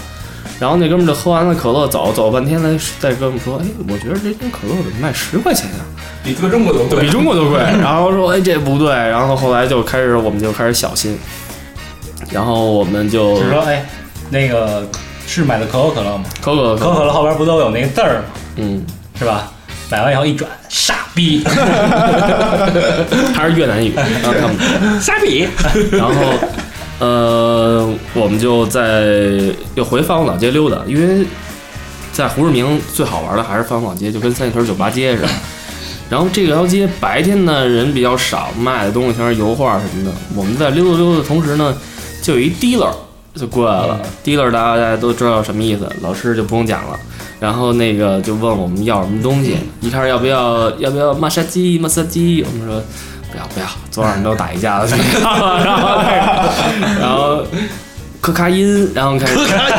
[0.61, 5.77] 然后那哥们儿就喝完了可乐走，走半天来再跟我们说，哎，我觉得这瓶可乐怎么卖十块钱呀、
[6.23, 7.01] 比搁中国都贵。
[7.01, 7.59] 比中国都贵。
[7.83, 8.89] 然后说，哎，这不对。
[8.95, 11.19] 然后后来就开始，我们就开始小心。
[12.31, 13.85] 然后我们就就是说，哎，
[14.31, 14.89] 那个
[15.27, 16.25] 是买的可口可乐吗？
[16.41, 18.25] 可口可乐可口可乐后边不都有那个字儿吗？
[18.57, 18.85] 嗯，
[19.19, 19.51] 是吧？
[19.91, 21.45] 买完以后一转，傻逼，
[23.35, 25.47] 还是越南语，然 后他们傻逼。
[25.93, 26.15] 然后，
[26.99, 29.05] 呃，我们就在
[29.75, 31.27] 又回繁华老街溜达，因为
[32.13, 35.29] 在胡志明最好玩的还是繁华老街，就跟三里屯酒吧街似的。
[36.09, 40.11] 然后这条街白天呢人比较少，卖的东西全是油画什么的。
[40.35, 41.77] 我们在溜达溜达的同时呢，
[42.23, 42.91] 就有一 dealer
[43.35, 44.01] 就过来了。
[44.25, 46.99] dealer 大家都知道什么意思，老师就不用讲了。
[47.41, 52.83] 然后那个就问我们要什么东西，一开始要不要要不要马杀鸡马杀鸡，我们说
[53.31, 54.87] 不要不要，昨晚上都打一架了，
[55.23, 57.43] 然后那个然后
[58.21, 59.35] 可卡因，然后开始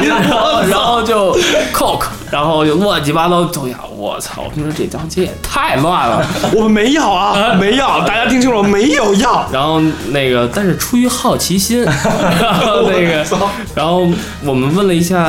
[0.08, 1.36] 然后 然后就
[1.74, 4.44] coke，然后就乱七八糟都要，我操！
[4.56, 6.24] 我说这条街也太乱了。
[6.54, 9.50] 我们没要啊， 没要，大家听清楚，没有要。
[9.52, 13.26] 然后那个，但是出于好奇心，然后那个，
[13.74, 14.08] 然后
[14.44, 15.28] 我们问了一下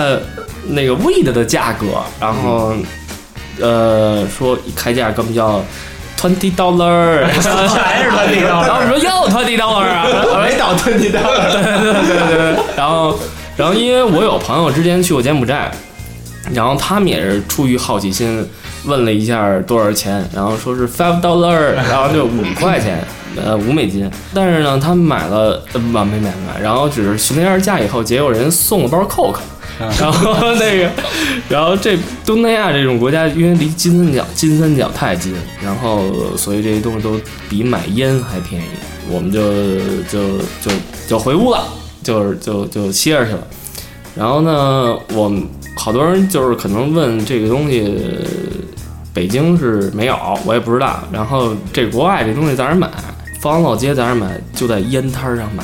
[0.69, 1.87] 那个 weed 的价格，
[2.21, 2.75] 然后
[3.61, 5.63] 呃说一开价根本叫
[6.19, 10.07] twenty dollar，还是他那然后说又 twenty dollar 啊，
[10.43, 13.19] 没到 twenty dollar，对对 对对对，然后
[13.57, 15.71] 然后因为我有朋友之前去过柬埔寨，
[16.53, 18.47] 然后他们也是出于好奇心
[18.85, 23.03] 问了一下多少钱，然后说是 five dollar，然后就五块钱，
[23.43, 24.11] 呃五美金。
[24.35, 29.39] 但是呢，他们买了呃不没买没买，然后只是询了一下价以后，结果人送了包 coke。
[30.01, 30.91] 然后那个，
[31.49, 38.67] 然后这东南亚这种国家，因为离金三角金三角太近，然后所以这些东西都比买烟还便宜，
[39.11, 39.41] 我们就
[40.05, 40.71] 就就
[41.07, 41.69] 就回屋了，
[42.03, 43.47] 就是就就歇着去了。
[44.15, 47.95] 然后呢，我们好多人就是可能问这个东西，
[49.13, 51.03] 北京是没有，我也不知道。
[51.13, 52.91] 然后这国外这东西在哪儿买？
[53.43, 54.41] 方老街在哪儿买？
[54.55, 55.63] 就在烟摊儿上买，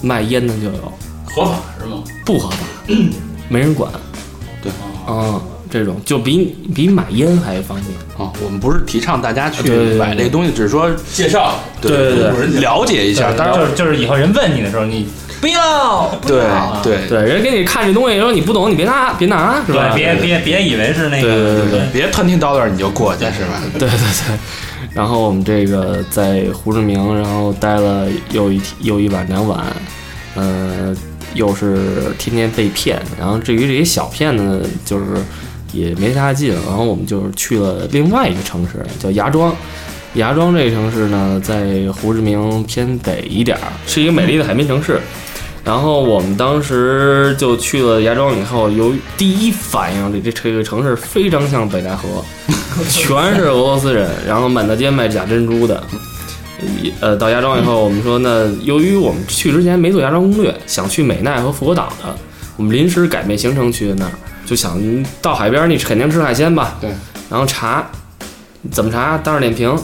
[0.00, 0.92] 卖烟的就有，
[1.24, 2.04] 合法是吗？
[2.24, 2.56] 不合法，
[3.48, 3.90] 没人管。
[4.62, 4.72] 对，
[5.08, 7.96] 嗯，这种就比比买烟还方便。
[8.18, 13.32] 啊，我们不是提倡大家去买这个东西，只是说介绍，对对对了解一下。
[13.32, 15.06] 当然，就是就是以后人问你的时候，你
[15.40, 19.92] 不要，不对要对对，人给你看这东西，说你不懂，你别拿，别拿，是吧？
[19.94, 23.62] 对，别别别以为是那对对，对对别 twenty dollar 你就过去是吧？
[23.74, 24.38] 对对对，
[24.92, 29.64] 然后我们这个在胡志明，然后待了又一又一晚两晚，
[30.34, 30.92] 呃，
[31.34, 33.00] 又是天天被骗。
[33.18, 35.04] 然后至于这些小骗呢，就是
[35.72, 36.54] 也没啥劲。
[36.66, 39.54] 然后我们就是去了另外一个城市，叫芽庄。
[40.14, 45.00] 芽庄这个城市呢，在胡志明偏北一点儿，是一个美丽的海滨城市。
[45.64, 52.24] 然后我们当时就去了芽庄以后，由于第一反应，这这这个城市非常像北戴河，
[52.88, 55.82] 全是俄罗斯人，然后满大街卖假珍珠的。
[57.00, 62.14] 呃，到芽庄以后，我们说那由于我们去之前没做芽庄攻略，想去美奈和复活岛的，
[62.56, 64.10] 我们临时改变行程去的那儿，
[64.44, 64.76] 就想
[65.22, 66.76] 到海边，你肯定吃海鲜吧？
[66.80, 66.90] 对。
[67.30, 67.86] 然后查
[68.70, 69.18] 怎么查？
[69.18, 69.76] 当日点评，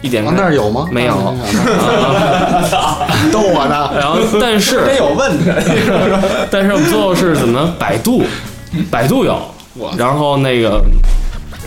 [0.00, 0.86] 一点啊那儿有吗？
[0.90, 1.34] 没有啊
[3.32, 3.90] 逗我呢。
[3.98, 5.50] 然后 但是真有问题。
[6.50, 7.74] 但是我们最后是怎么？
[7.78, 8.22] 百度，
[8.90, 9.36] 百度有
[9.78, 9.90] 哇。
[9.98, 10.80] 然后那个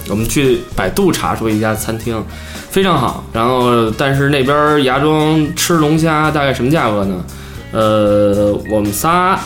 [0.10, 2.24] 我们去百度查出一家餐厅，
[2.70, 3.24] 非常好。
[3.34, 7.24] 然后但是那边芽庄吃龙虾大概什么价格呢？
[7.72, 9.40] 呃，我们仨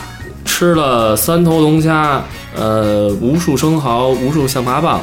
[0.44, 2.22] 吃了三头龙虾，
[2.54, 4.98] 呃，无数生蚝，无数象拔蚌。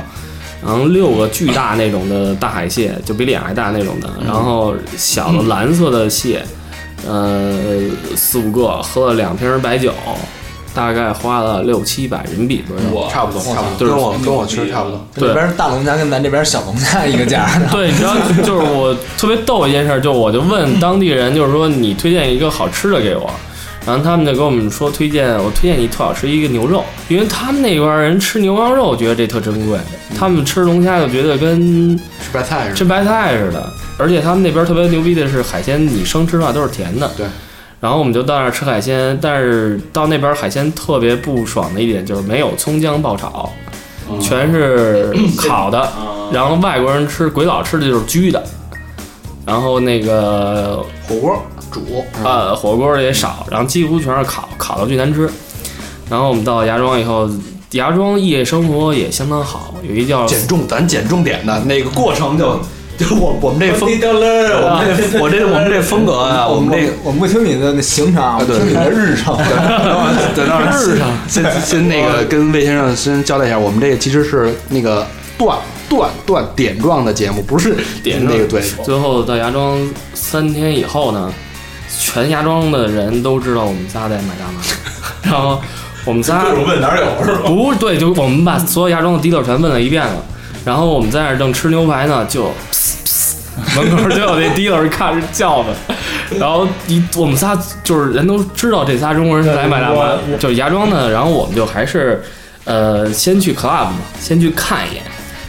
[0.60, 6.44] 然后六个巨大那种的大海蟹，就比脸还大那种的，然后小的蓝色的蟹，
[7.08, 7.80] 呃，
[8.16, 9.94] 四五个，喝了两瓶白酒，
[10.78, 13.10] 大概花了六七百人民币左右。
[13.10, 15.04] 差不多，差不多，就是跟我跟我其实差不多。
[15.16, 17.50] 对这边大龙虾跟咱这边小龙虾一个价。
[17.74, 18.14] 对，你知道，
[18.44, 23.28] 就是我特别逗一件事，就我就问当地人，就是说你推荐一个好吃的给我，
[23.88, 29.80] 然后他们就跟我们说推荐，我推荐你特好吃一个牛肉，因为他们那边人吃牛羊肉觉得这特珍贵，
[30.16, 32.86] 他们吃龙虾就觉得跟吃白菜似的吃？
[32.86, 37.10] 白菜似的，而且他们那边特别牛逼的是海鲜，你生吃的话都是甜的。
[37.18, 37.26] 对。
[37.80, 43.52] 然后我们就到那儿吃海鲜，但是到那边海鲜特别不爽的一点就是没有葱姜爆炒，
[44.20, 45.14] 全是
[45.48, 45.88] 烤的。
[46.32, 48.44] 然后外国人吃鬼佬吃的就是焗的，
[49.46, 51.82] 然后那个火锅煮，
[52.24, 55.30] 呃火锅也少，然后几乎全是烤，烤的巨难吃。
[56.10, 57.30] 然后我们到芽庄以后，
[57.72, 62.60] 芽庄夜生活也相当好，有一叫减重，咱减重点的那个过程就
[63.06, 66.94] 就我我们这风，我们这我这我们这风格啊，我们这个。
[67.04, 69.38] 我们不听你的那行程，我们对听你的日程。
[70.36, 75.06] 等到日程，先先那个跟魏先生先交代一下，我们这个其实是那个
[75.38, 78.62] 段段段点状的节目，不是点那个对。
[78.84, 79.80] 最后到芽庄
[80.16, 81.32] 三天以后呢，
[82.00, 84.62] 全芽庄的人都知道我们仨在买大麻，
[85.22, 85.62] 然后
[86.04, 87.48] 我们仨 问哪有是吧？
[87.48, 90.16] 不是对，就我们把所有芽庄的 dealer 全问了一遍了，
[90.66, 92.52] 然后我们在那儿正吃牛排呢，就
[93.84, 95.76] 门口就有那 dealer 看着叫的，
[96.40, 102.24] 然后一我们仨就是人都知道这仨中国人是来买大麻，就是芽庄的，然后我们就还是
[102.66, 105.04] 呃先去 club 嘛，先去看一眼。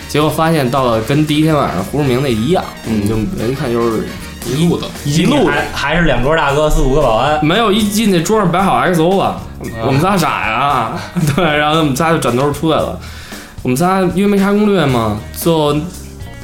[0.09, 4.07] 结果发现到了跟第一天晚上胡志明那一样，嗯，就人一看就是
[4.47, 9.39] 一路的，一路还还是两桌大哥，四五个保安，没有一进那桌上摆好 XO 了，
[9.85, 10.93] 我们仨傻呀，
[11.37, 12.99] 对，然后我们仨就转头出来了。
[13.63, 15.75] 我们仨因为没啥攻略嘛，最后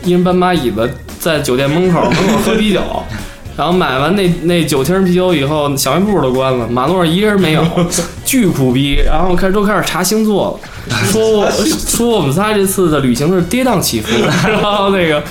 [0.03, 0.91] 一人搬把椅子
[1.25, 2.83] 在酒店门口门口喝啤酒，
[3.57, 7.65] 然后买完那那九瓶啤酒以后，小卖部都关了，马路上一个人没有，
[8.27, 8.99] 巨苦逼。
[9.07, 10.61] 然后开始都开始查星座
[10.91, 11.51] 了，说我
[11.89, 14.11] 说我们仨这次的旅行是跌宕起伏，
[14.47, 15.23] 然后那个，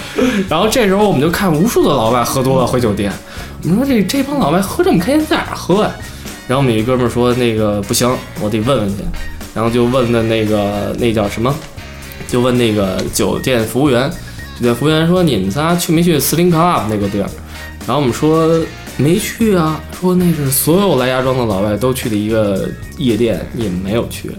[0.49, 3.13] 然后这时候我们就看无数的老外喝多了回酒店，
[3.61, 5.91] 我们说这这帮老外喝这么开心，在哪儿喝呀？
[6.47, 8.09] 然后我们有一哥们儿说那个不行，
[8.41, 9.03] 我得问问去，
[9.53, 11.53] 然后就问的那个那叫什么，
[12.27, 14.11] 就问那个酒店服务员，
[14.55, 17.29] 酒店服务员说你们仨去没去斯林 club 那个地儿？
[17.85, 18.49] 然后我们说
[18.97, 24.31] 没去啊，说那是所有来芽庄的老外都去的一个夜店，你们没有去。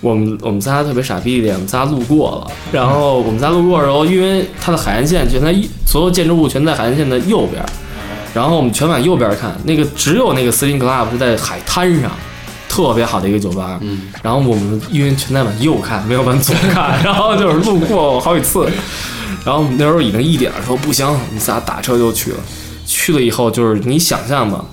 [0.00, 5.54] 我们我们仨特别傻逼一点，我们仨路过了，然后我们仨路过的时候，因为它的海岸线全在
[5.86, 7.62] 所有建筑物全在海岸线的右边，
[8.32, 12.10] 然后我们全往右边看，那个只有那个 Sling Club 是在海滩上，
[12.70, 13.78] 特别好的一个酒吧。
[13.82, 18.70] 嗯，然后我们因为全在往右看，没有往左看， 然后就是路过好几次，
[19.44, 22.38] 然后那时候已经一点了，说不行，我们仨打车就去了。
[22.86, 24.64] 去了以后就是你想象吧，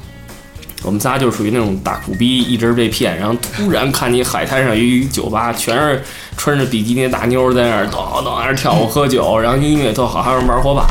[0.84, 6.04] 我们仨就属于那种大苦逼，一直被骗，然后突然看你海滩上有一酒吧，全是
[6.38, 10.88] 穿着比基尼的大妞在那儿咚咚在那儿跳舞喝酒，然后音乐特好，还有人玩火把，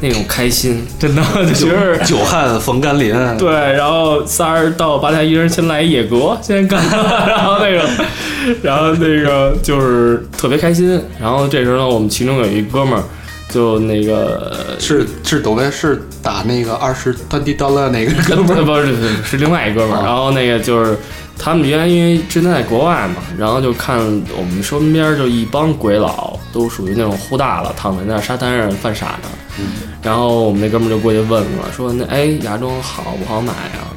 [0.00, 1.22] 那种开心，真的
[1.52, 3.14] 就觉得久旱逢甘霖。
[3.36, 6.80] 对，然后仨人到八台，一人先来一野格，先干，
[7.26, 7.88] 然后那个，
[8.62, 11.00] 然后那个就是特别开心。
[11.20, 13.02] 然后这时候呢，我们其中有一哥们儿，
[13.50, 20.96] 就那个是是抖音是打那个二十 twenty dollar 那个哥们儿不是不是是另外一哥们儿，然后那个就是
[21.38, 23.98] 他们原来因为之前在国外嘛，然后就看
[24.36, 29.64] 我们身边就一帮鬼佬，都属于那种呼大了，躺在那沙滩上犯傻呢。
[30.02, 33.88] 然后我们那哥们儿就过去问了，说那哎芽庄好不好买啊？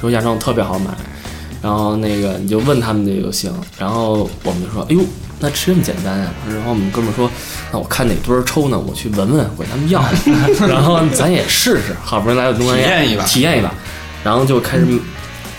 [0.00, 0.90] 说芽庄特别好买，
[1.62, 3.52] 然后那个你就问他们这就行。
[3.78, 5.00] 然后我们就说，哎呦，
[5.40, 7.30] 那吃这么简单呀、然后我们哥们儿说，
[7.72, 10.02] 那我看哪堆儿抽呢，我去闻闻，管他们要。
[10.68, 13.72] 然后咱也试试，好不容易来到东南亚，体验一把体验一把。
[14.22, 14.86] 然后就开始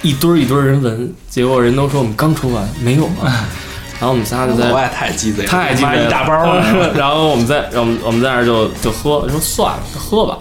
[0.02, 3.32] 一堆儿一堆儿人闻，结果人都说我们刚抽完，没有了。
[3.98, 6.62] 然后我们仨就在国外太鸡贼了，太鸡贼了一大包儿
[6.94, 10.38] 然后我们在，我们我们在那儿就就喝，说算了，喝吧。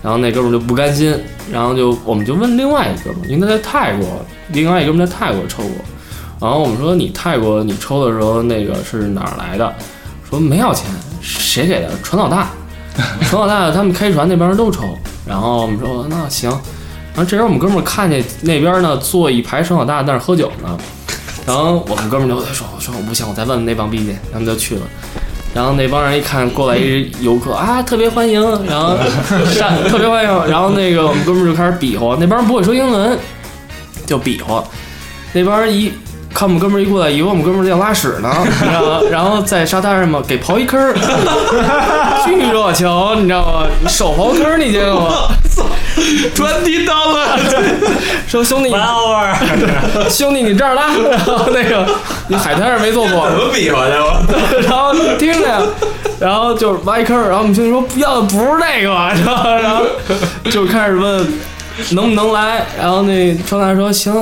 [0.00, 1.18] 然后那哥们儿就不甘心，
[1.50, 5.72] 然后就我们就问另外一哥们儿，因为他在泰国，另外一哥们在泰国抽过。
[6.40, 9.74] 然后我们说你泰国你抽的时候那个是哪儿来的？
[10.30, 10.86] 说没要钱，
[11.20, 11.90] 谁给的？
[12.02, 12.50] 船老大，
[13.22, 14.82] 船老大他们开船那帮人都抽。
[15.26, 16.48] 然后我们说那行。
[17.14, 20.76] 然后这时候我们哥们儿看见那边呢坐一排船老大在那儿喝酒呢，
[21.46, 24.82] 然后我们哥们儿就说说我不行，我再问问那帮逼去，然后就去了。
[25.54, 28.96] 然后那帮人一看过来一游客啊，特别欢迎，然后
[29.52, 33.16] 上特别欢迎，然后那个我们哥们儿就开始比划，那帮人不会说英文，
[34.04, 34.64] 就比划，
[35.32, 35.92] 那帮人一。
[36.34, 38.28] 看我们哥们儿一过来，以为我们哥们儿要拉屎呢，
[38.60, 40.92] 然后然后在沙滩上嘛给刨一坑儿，
[42.26, 42.88] 巨热情，
[43.22, 43.68] 你知道吗？
[43.86, 45.28] 手刨坑你见过吗？
[46.34, 47.38] twenty dollar，
[48.26, 49.34] 说兄弟 one hour，
[50.10, 51.86] 兄弟你这儿来，然后那个
[52.28, 53.92] 你海滩上没坐过，怎么比划去？
[53.92, 54.60] 我。
[54.62, 55.66] 然后听着，
[56.18, 58.90] 然后就是挖一坑，然后我们兄弟说不要的不是那个，
[59.24, 59.84] 然后然后
[60.50, 61.26] 就开始问
[61.90, 64.12] 能不能来，然后那川大说行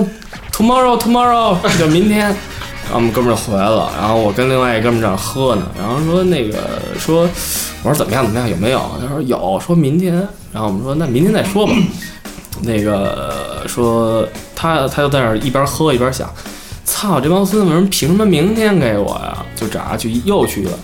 [0.52, 2.34] ，tomorrow tomorrow 就明天，
[2.92, 6.58] 然后我们哥们儿就回来了，然后我跟另外一哥们儿正喝呢，然后说那个
[6.98, 7.26] 说
[7.82, 8.82] 我说怎么样怎么样有没有？
[9.00, 10.14] 他说有，说明天，
[10.52, 11.72] 然后我们说那明天再说吧。
[12.60, 16.30] 那个说他他就在那一边喝一边想，
[16.84, 19.42] 操这帮孙子们凭什么明天给我呀？
[19.56, 20.78] 就找他去又去了，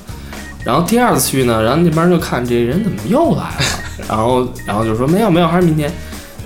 [0.64, 3.62] 然后第二次去呢，然后那边就看这人怎么又来了，
[4.08, 5.92] 然后然后就说没有没有，还是明天。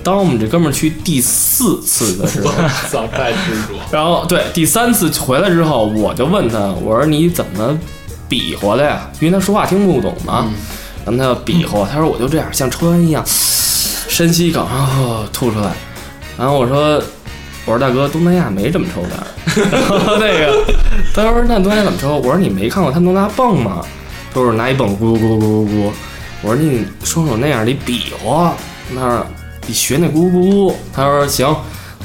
[0.03, 2.51] 当我们这哥们儿去第四次的时候，
[2.89, 3.37] 操，太执
[3.67, 3.75] 着。
[3.91, 7.77] 然后对第三次回来之后，我就问他，我说你怎么
[8.27, 9.09] 比划的呀？
[9.19, 10.51] 因为他说话听不懂嘛，
[11.05, 15.71] 然后他要比划，他说我就这样，像抽烟一样，深吸一口，然后吐出来。
[16.37, 17.01] 然后我说
[17.65, 19.09] 我说大哥，东南亚没这么抽的。
[19.71, 20.65] 然 后那个
[21.13, 22.17] 他说那东南亚怎么抽？
[22.17, 23.81] 我说你没看过他们都拿泵吗？
[24.33, 25.91] 他说拿一泵咕噜咕噜咕噜咕噜。
[26.41, 28.53] 我说你双手那样得比划，
[28.93, 29.25] 他说
[29.65, 30.73] 你学那咕咕咕。
[30.93, 31.55] 他说行。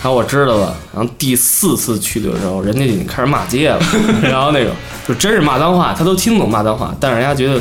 [0.01, 3.81] 他说我知道了，然后第四次去的时候，人家已经开始骂街了，
[4.23, 4.73] 然后那种
[5.09, 7.61] 就真是骂脏话，他都听懂骂脏话，但是人家觉得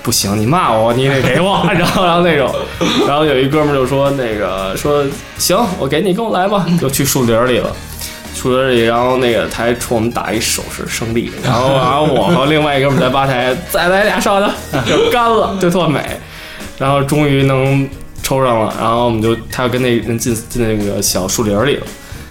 [0.00, 2.48] 不行，你骂我，你得给我，然后然后那种，
[3.08, 5.04] 然后有一哥们就说那个说
[5.36, 7.74] 行，我给你，跟我来吧，就去树林里了。
[8.36, 14.48] 树林里，然后那个他还冲我们打一手势胜利，然后然后我和另外一哥们在吧台再来俩烧的，
[14.86, 16.00] 就干了，就特美，
[16.78, 17.88] 然后终于能
[18.24, 21.86] 抽上了，然后我们就他要跟那人进进那个小树林里了，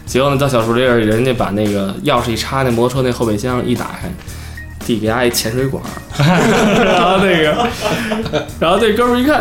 [0.06, 4.12] 结果呢到小树林里，人家把那个钥匙一插那摩托车那后备箱一打开，
[4.86, 5.82] 递给他一潜水管，
[6.18, 7.68] 然后那个，
[8.60, 9.39] 然后那哥们一看。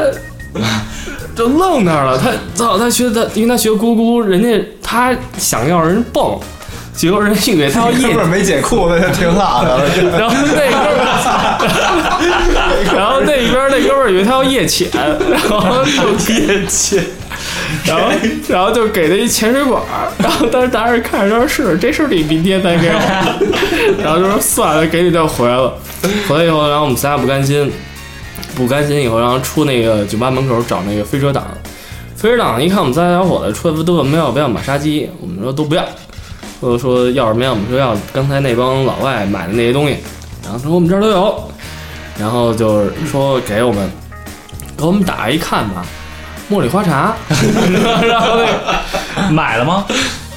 [1.35, 6.39] 就愣那儿了，他操，他学他，因为他学咕咕，人家他想要人蹦，
[6.95, 9.85] 结果人以为他要 哥夜们儿没解裤子就挺好的了。
[10.19, 17.03] 然后那哥们儿， 然后那边那哥们儿以为他要夜潜，然后就夜潜，
[17.87, 18.11] 然后
[18.49, 23.01] 然后就给他一潜水管儿，然后当时当时看着说是这是你明天再给我，
[24.03, 25.73] 然后就说算了，给你就回来了，
[26.29, 27.73] 回来以后，然后我们仨不甘心，
[28.55, 31.43] 不甘心以后，然后出那个酒吧门口找那个飞车党，
[32.17, 35.85] 飞车党一看我们仨小伙子出来都问没有不要马杀鸡，我们说都不要。
[36.63, 37.51] 说说要什么呀？
[37.51, 39.97] 我们说要刚才那帮老外买的那些东西，
[40.45, 41.51] 然后说我们这儿都有，
[42.17, 43.91] 然后就是说给我们，
[44.79, 45.85] 给我们打开一看吧，
[46.49, 47.15] 茉莉花茶，
[48.09, 49.85] 然后那个买了吗？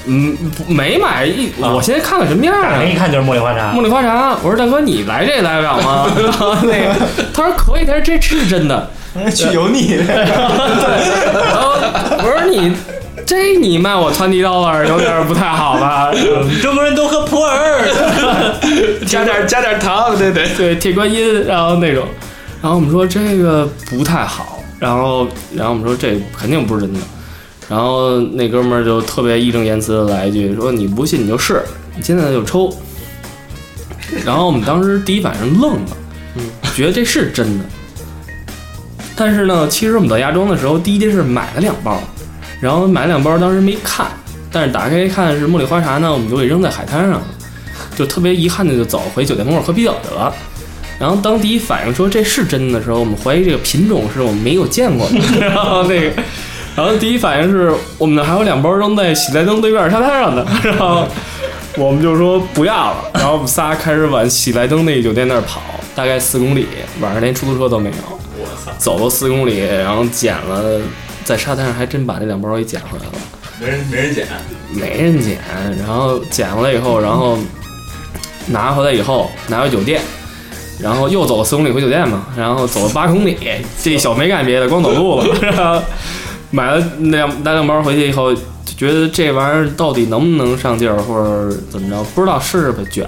[0.08, 0.36] 嗯
[0.68, 2.86] 没买一，啊我现在看看什么样啊打开？
[2.86, 3.84] 一看就是茉莉花茶茉。
[3.84, 6.08] 莉花茶，我说大哥你来这来不了吗？
[6.24, 6.96] 然后那个
[7.34, 8.90] 他说可以，他说这是真的，
[9.36, 11.76] 去油腻，对，然后
[12.18, 12.76] 我说你
[13.26, 16.12] 这你卖我传递刀了，有点不太好吧？
[16.62, 17.82] 中国人都喝普洱，
[19.08, 20.48] 加点加点糖，对对。
[20.56, 22.06] 对，铁观音，然后那种，
[22.62, 27.00] 然后我们说这个不太好，然后然后我们说这肯定不是真的，
[27.68, 31.64] 然后那哥们儿就特别义正言辞的来一句说你不信你就试，
[31.96, 32.72] 你现在就抽，
[34.24, 35.98] 然后我们当时第一反应愣了，
[36.36, 36.44] 嗯，
[36.76, 37.66] 觉得这是真的，
[39.16, 42.00] 但是呢，其实我们到亚庄的时候，第一件事买了两包，
[42.60, 44.08] 然后买了两包当时没看，
[44.52, 47.24] 但是打开一看是茉莉花茶呢，我们就给扔在海滩上了。
[47.96, 50.34] 就特别遗憾的就走回酒店门口喝啤酒去了。
[51.00, 55.18] 然后当第一反应说这是真的时候，我们怀疑这个品种是我们没有见过的。
[55.40, 56.24] 然后那个，
[56.76, 61.06] 然后第一反应是我们还有两包扔在喜来登对面沙滩上的，然后
[61.78, 62.98] 我们就说不要了。
[63.14, 65.62] 然后我们仨开始往喜来登那酒店那儿跑，
[65.94, 66.68] 大概四公里，
[67.02, 67.96] 晚上连出租车都没有。
[68.78, 70.82] 走了四公里，然后捡了，
[71.26, 73.12] 在沙滩上还真把那两包给捡回来了。
[73.60, 74.28] 没人没人捡，
[74.74, 75.40] 没人捡，
[75.80, 77.38] 然后捡回来以后，然后
[78.48, 80.02] 拿回来以后拿回酒店，
[80.80, 83.38] 然后又走了四公里回酒店嘛，然后走了八公里，
[83.82, 85.36] 这一宿没干别的，光走路了。
[85.42, 85.82] 然后
[86.52, 88.42] 买了那两那两包回去以后，就
[88.78, 93.08] 觉得这玩意儿到底能不能上劲儿，或者怎么着，不知道是不是卷。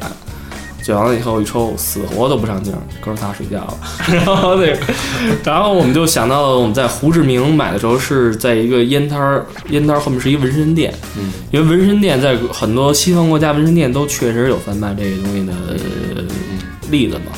[0.87, 3.77] 卷完了以后一抽，死活都不上劲儿，哥仨睡觉了。
[4.07, 4.79] 然后那个，
[5.43, 10.93] 然后我们就想到了我们在胡志明买的时候是在一个烟摊儿，烟摊儿后面是一纹身店。
[11.17, 15.53] 嗯，因为纹身店在很多西方国家纹身店都确实有贩卖这个东西的
[16.15, 16.23] 呃
[16.89, 17.33] 例子嘛。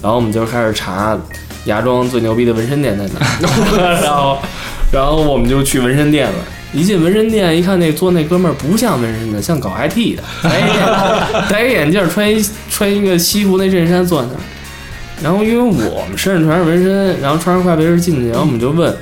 [0.00, 1.18] 然后我们就开始查
[1.64, 4.38] 芽庄最牛逼的纹身店在哪儿， 然后
[4.92, 6.38] 然后我们就去纹身店了。
[6.74, 14.40] 一进纹身店，一看那做那哥们儿不像纹身的，像搞 IT 的， 戴一眼戴一眼镜， 穿一穿一个西服那衬衫坐那儿。
[15.22, 18.94] 然后因为我们身上全是纹身，然后穿上快别人进去，然后我们就问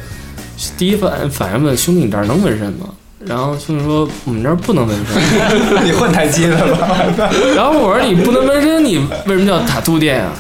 [0.77, 2.89] 第一反反应问兄弟你这儿能纹身吗？
[3.25, 5.23] 然后兄弟说我们这儿不能纹身。
[5.87, 7.09] 你换台机了吧？
[7.57, 10.33] 然后我说你不能纹身，你为什么叫塔兔店啊？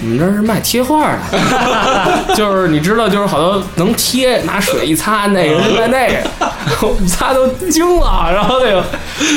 [0.00, 1.18] 我们这儿是卖贴画的，
[2.36, 8.30] 就是你知道，就是好多能贴，拿水一擦，那个是卖那个，我们仨都惊了。
[8.32, 8.84] 然后那个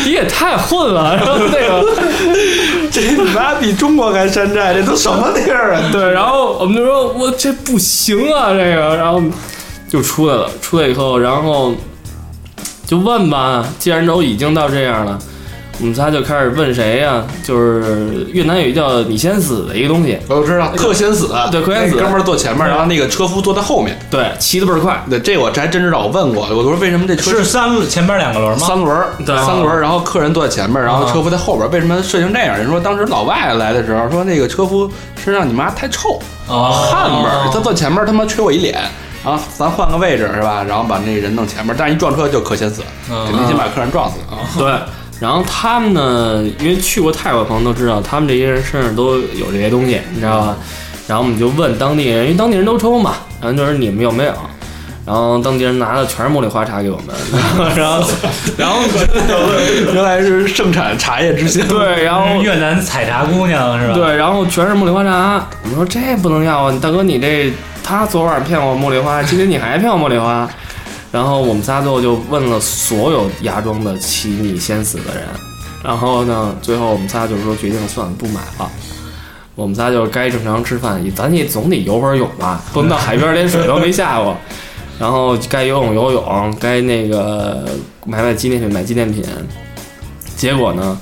[0.06, 5.82] 你也太混了，然后那个这你妈比中国还山寨，这都什么地儿啊？
[5.92, 9.20] 对，然后我们就说我这不行啊，这个，然后
[9.90, 10.48] 就出来了。
[10.62, 11.74] 出来以后，然后
[12.86, 15.18] 就问吧，既然都已经到这样了。
[15.82, 23.98] 我们仨就开始问谁呀、就是越南有一叫“你先死”的一个东西，我知道，克先死，对克先死那哥们儿坐前面，然后那个车夫坐在后面。
[24.12, 25.04] 对，骑得倍儿快。
[25.10, 28.68] 对，这我这还真知道，我问过，我说为什么这车是三前边两个轮吗？
[28.68, 32.56] 三轮儿，对三轮儿，然后客人坐在前面，然后啊车夫在后边，为什么设计成这样？
[32.56, 34.88] 人说当时老外来的时候，说那个车夫
[35.24, 38.80] 身上你妈太臭，哦汗味儿，他坐前面他妈吹我一脸。
[39.24, 40.64] 然后咱换个位置是吧？
[40.68, 44.42] 然后把那人弄前面，但是一撞车就可先死，嗯肯定先把客人撞死啊！
[44.58, 44.72] 对，
[45.22, 50.58] 然后他们呢，因为去过泰国的朋友都知道，他们这些人身上都有这些东西，你知道吧？
[51.08, 54.34] 然后我们就问当地人，因为当地人都抽嘛，然后就说你们有没有？
[55.06, 57.16] 然后当地人拿的全是茉莉花茶给我们，
[57.76, 58.04] 然后
[58.58, 58.80] 然后
[59.94, 61.68] 原来是盛产茶叶之乡。
[61.68, 63.94] 对，然后越南采茶姑娘是吧？
[63.94, 65.48] 对，然后全是茉莉花茶。
[65.64, 67.52] 我们说这不能要啊，大哥你这
[67.84, 70.48] 他昨晚骗我茉莉花，今天你还骗我茉莉花。
[71.12, 75.24] 然后我们仨最后就问了所有芽庄的起你先死的人，
[75.84, 78.72] 然后呢，最后我们仨就是说决定算了，不买了。
[79.54, 84.36] 我们仨就该正常吃饭，咱也总得游会儿泳吧，不能到海边连水都没下过。
[84.98, 87.66] 然后该游泳游泳，该那个
[88.06, 89.24] 买买纪念品买纪念品。
[90.38, 90.98] 结果呢，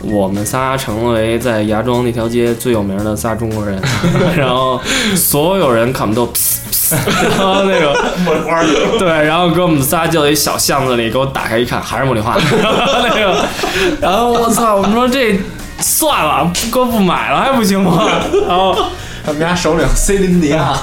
[0.00, 3.80] 我们仨成为在芽庄那条街最有名的仨中国人，
[4.34, 4.80] 然后
[5.14, 6.26] 所有人看我们都，
[6.96, 8.62] 然后那个茉莉花，
[8.98, 13.44] 对，然后给我们仨叫到一小巷子里，给我打开一看，还是茉莉花，然后那个，
[14.00, 15.38] 然后我操，我们说这
[15.80, 18.08] 算了，哥不买了还不行吗？
[18.46, 18.76] 然后。
[19.22, 20.74] 他们家首领塞林迪亚，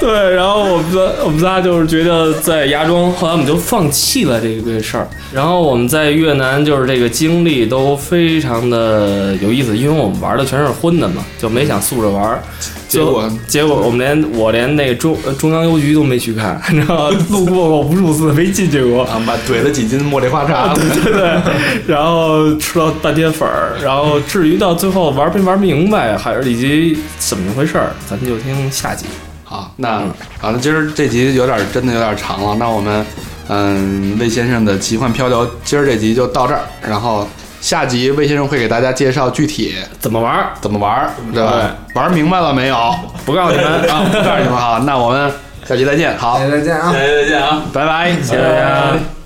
[0.00, 5.06] 对，对然后我们仨我们仨就是觉得在芽庄，后来我们就放弃了这个事儿。
[5.34, 12.42] 然后我们在越南就是这个经历都非常的有意思，因为我们玩的全是荤的嘛，就没想素着玩儿。
[12.90, 17.16] 结果结果我们连我连那个中中央邮局都没去看，你知道吗？
[17.30, 19.04] 路过过无数次，没进去过。
[19.04, 20.74] 啊，把怼了几斤茉莉花茶。
[20.74, 21.40] 对对，
[21.86, 29.06] 然后吃了半天粉儿，然后至于到最后玩没玩明白，还是以及怎么一回事儿，咱们就听下集。
[29.44, 30.00] 好，那
[30.40, 33.06] 好，那今儿这集有点真的有点长了，那我们
[33.48, 37.26] 嗯魏先生的奇幻漂流，今儿这集就到这儿，然后
[37.60, 40.52] 下集魏先生会给大家介绍具体怎么玩儿？
[40.60, 41.76] 怎么玩儿，对吧？
[41.94, 42.94] 玩明白了没有？
[43.26, 45.30] 不告诉你们 啊，不告诉你们哈，那我们
[45.66, 46.92] 下期再见，好，再见啊！
[46.92, 49.19] 再见啊，拜拜，谢谢大家。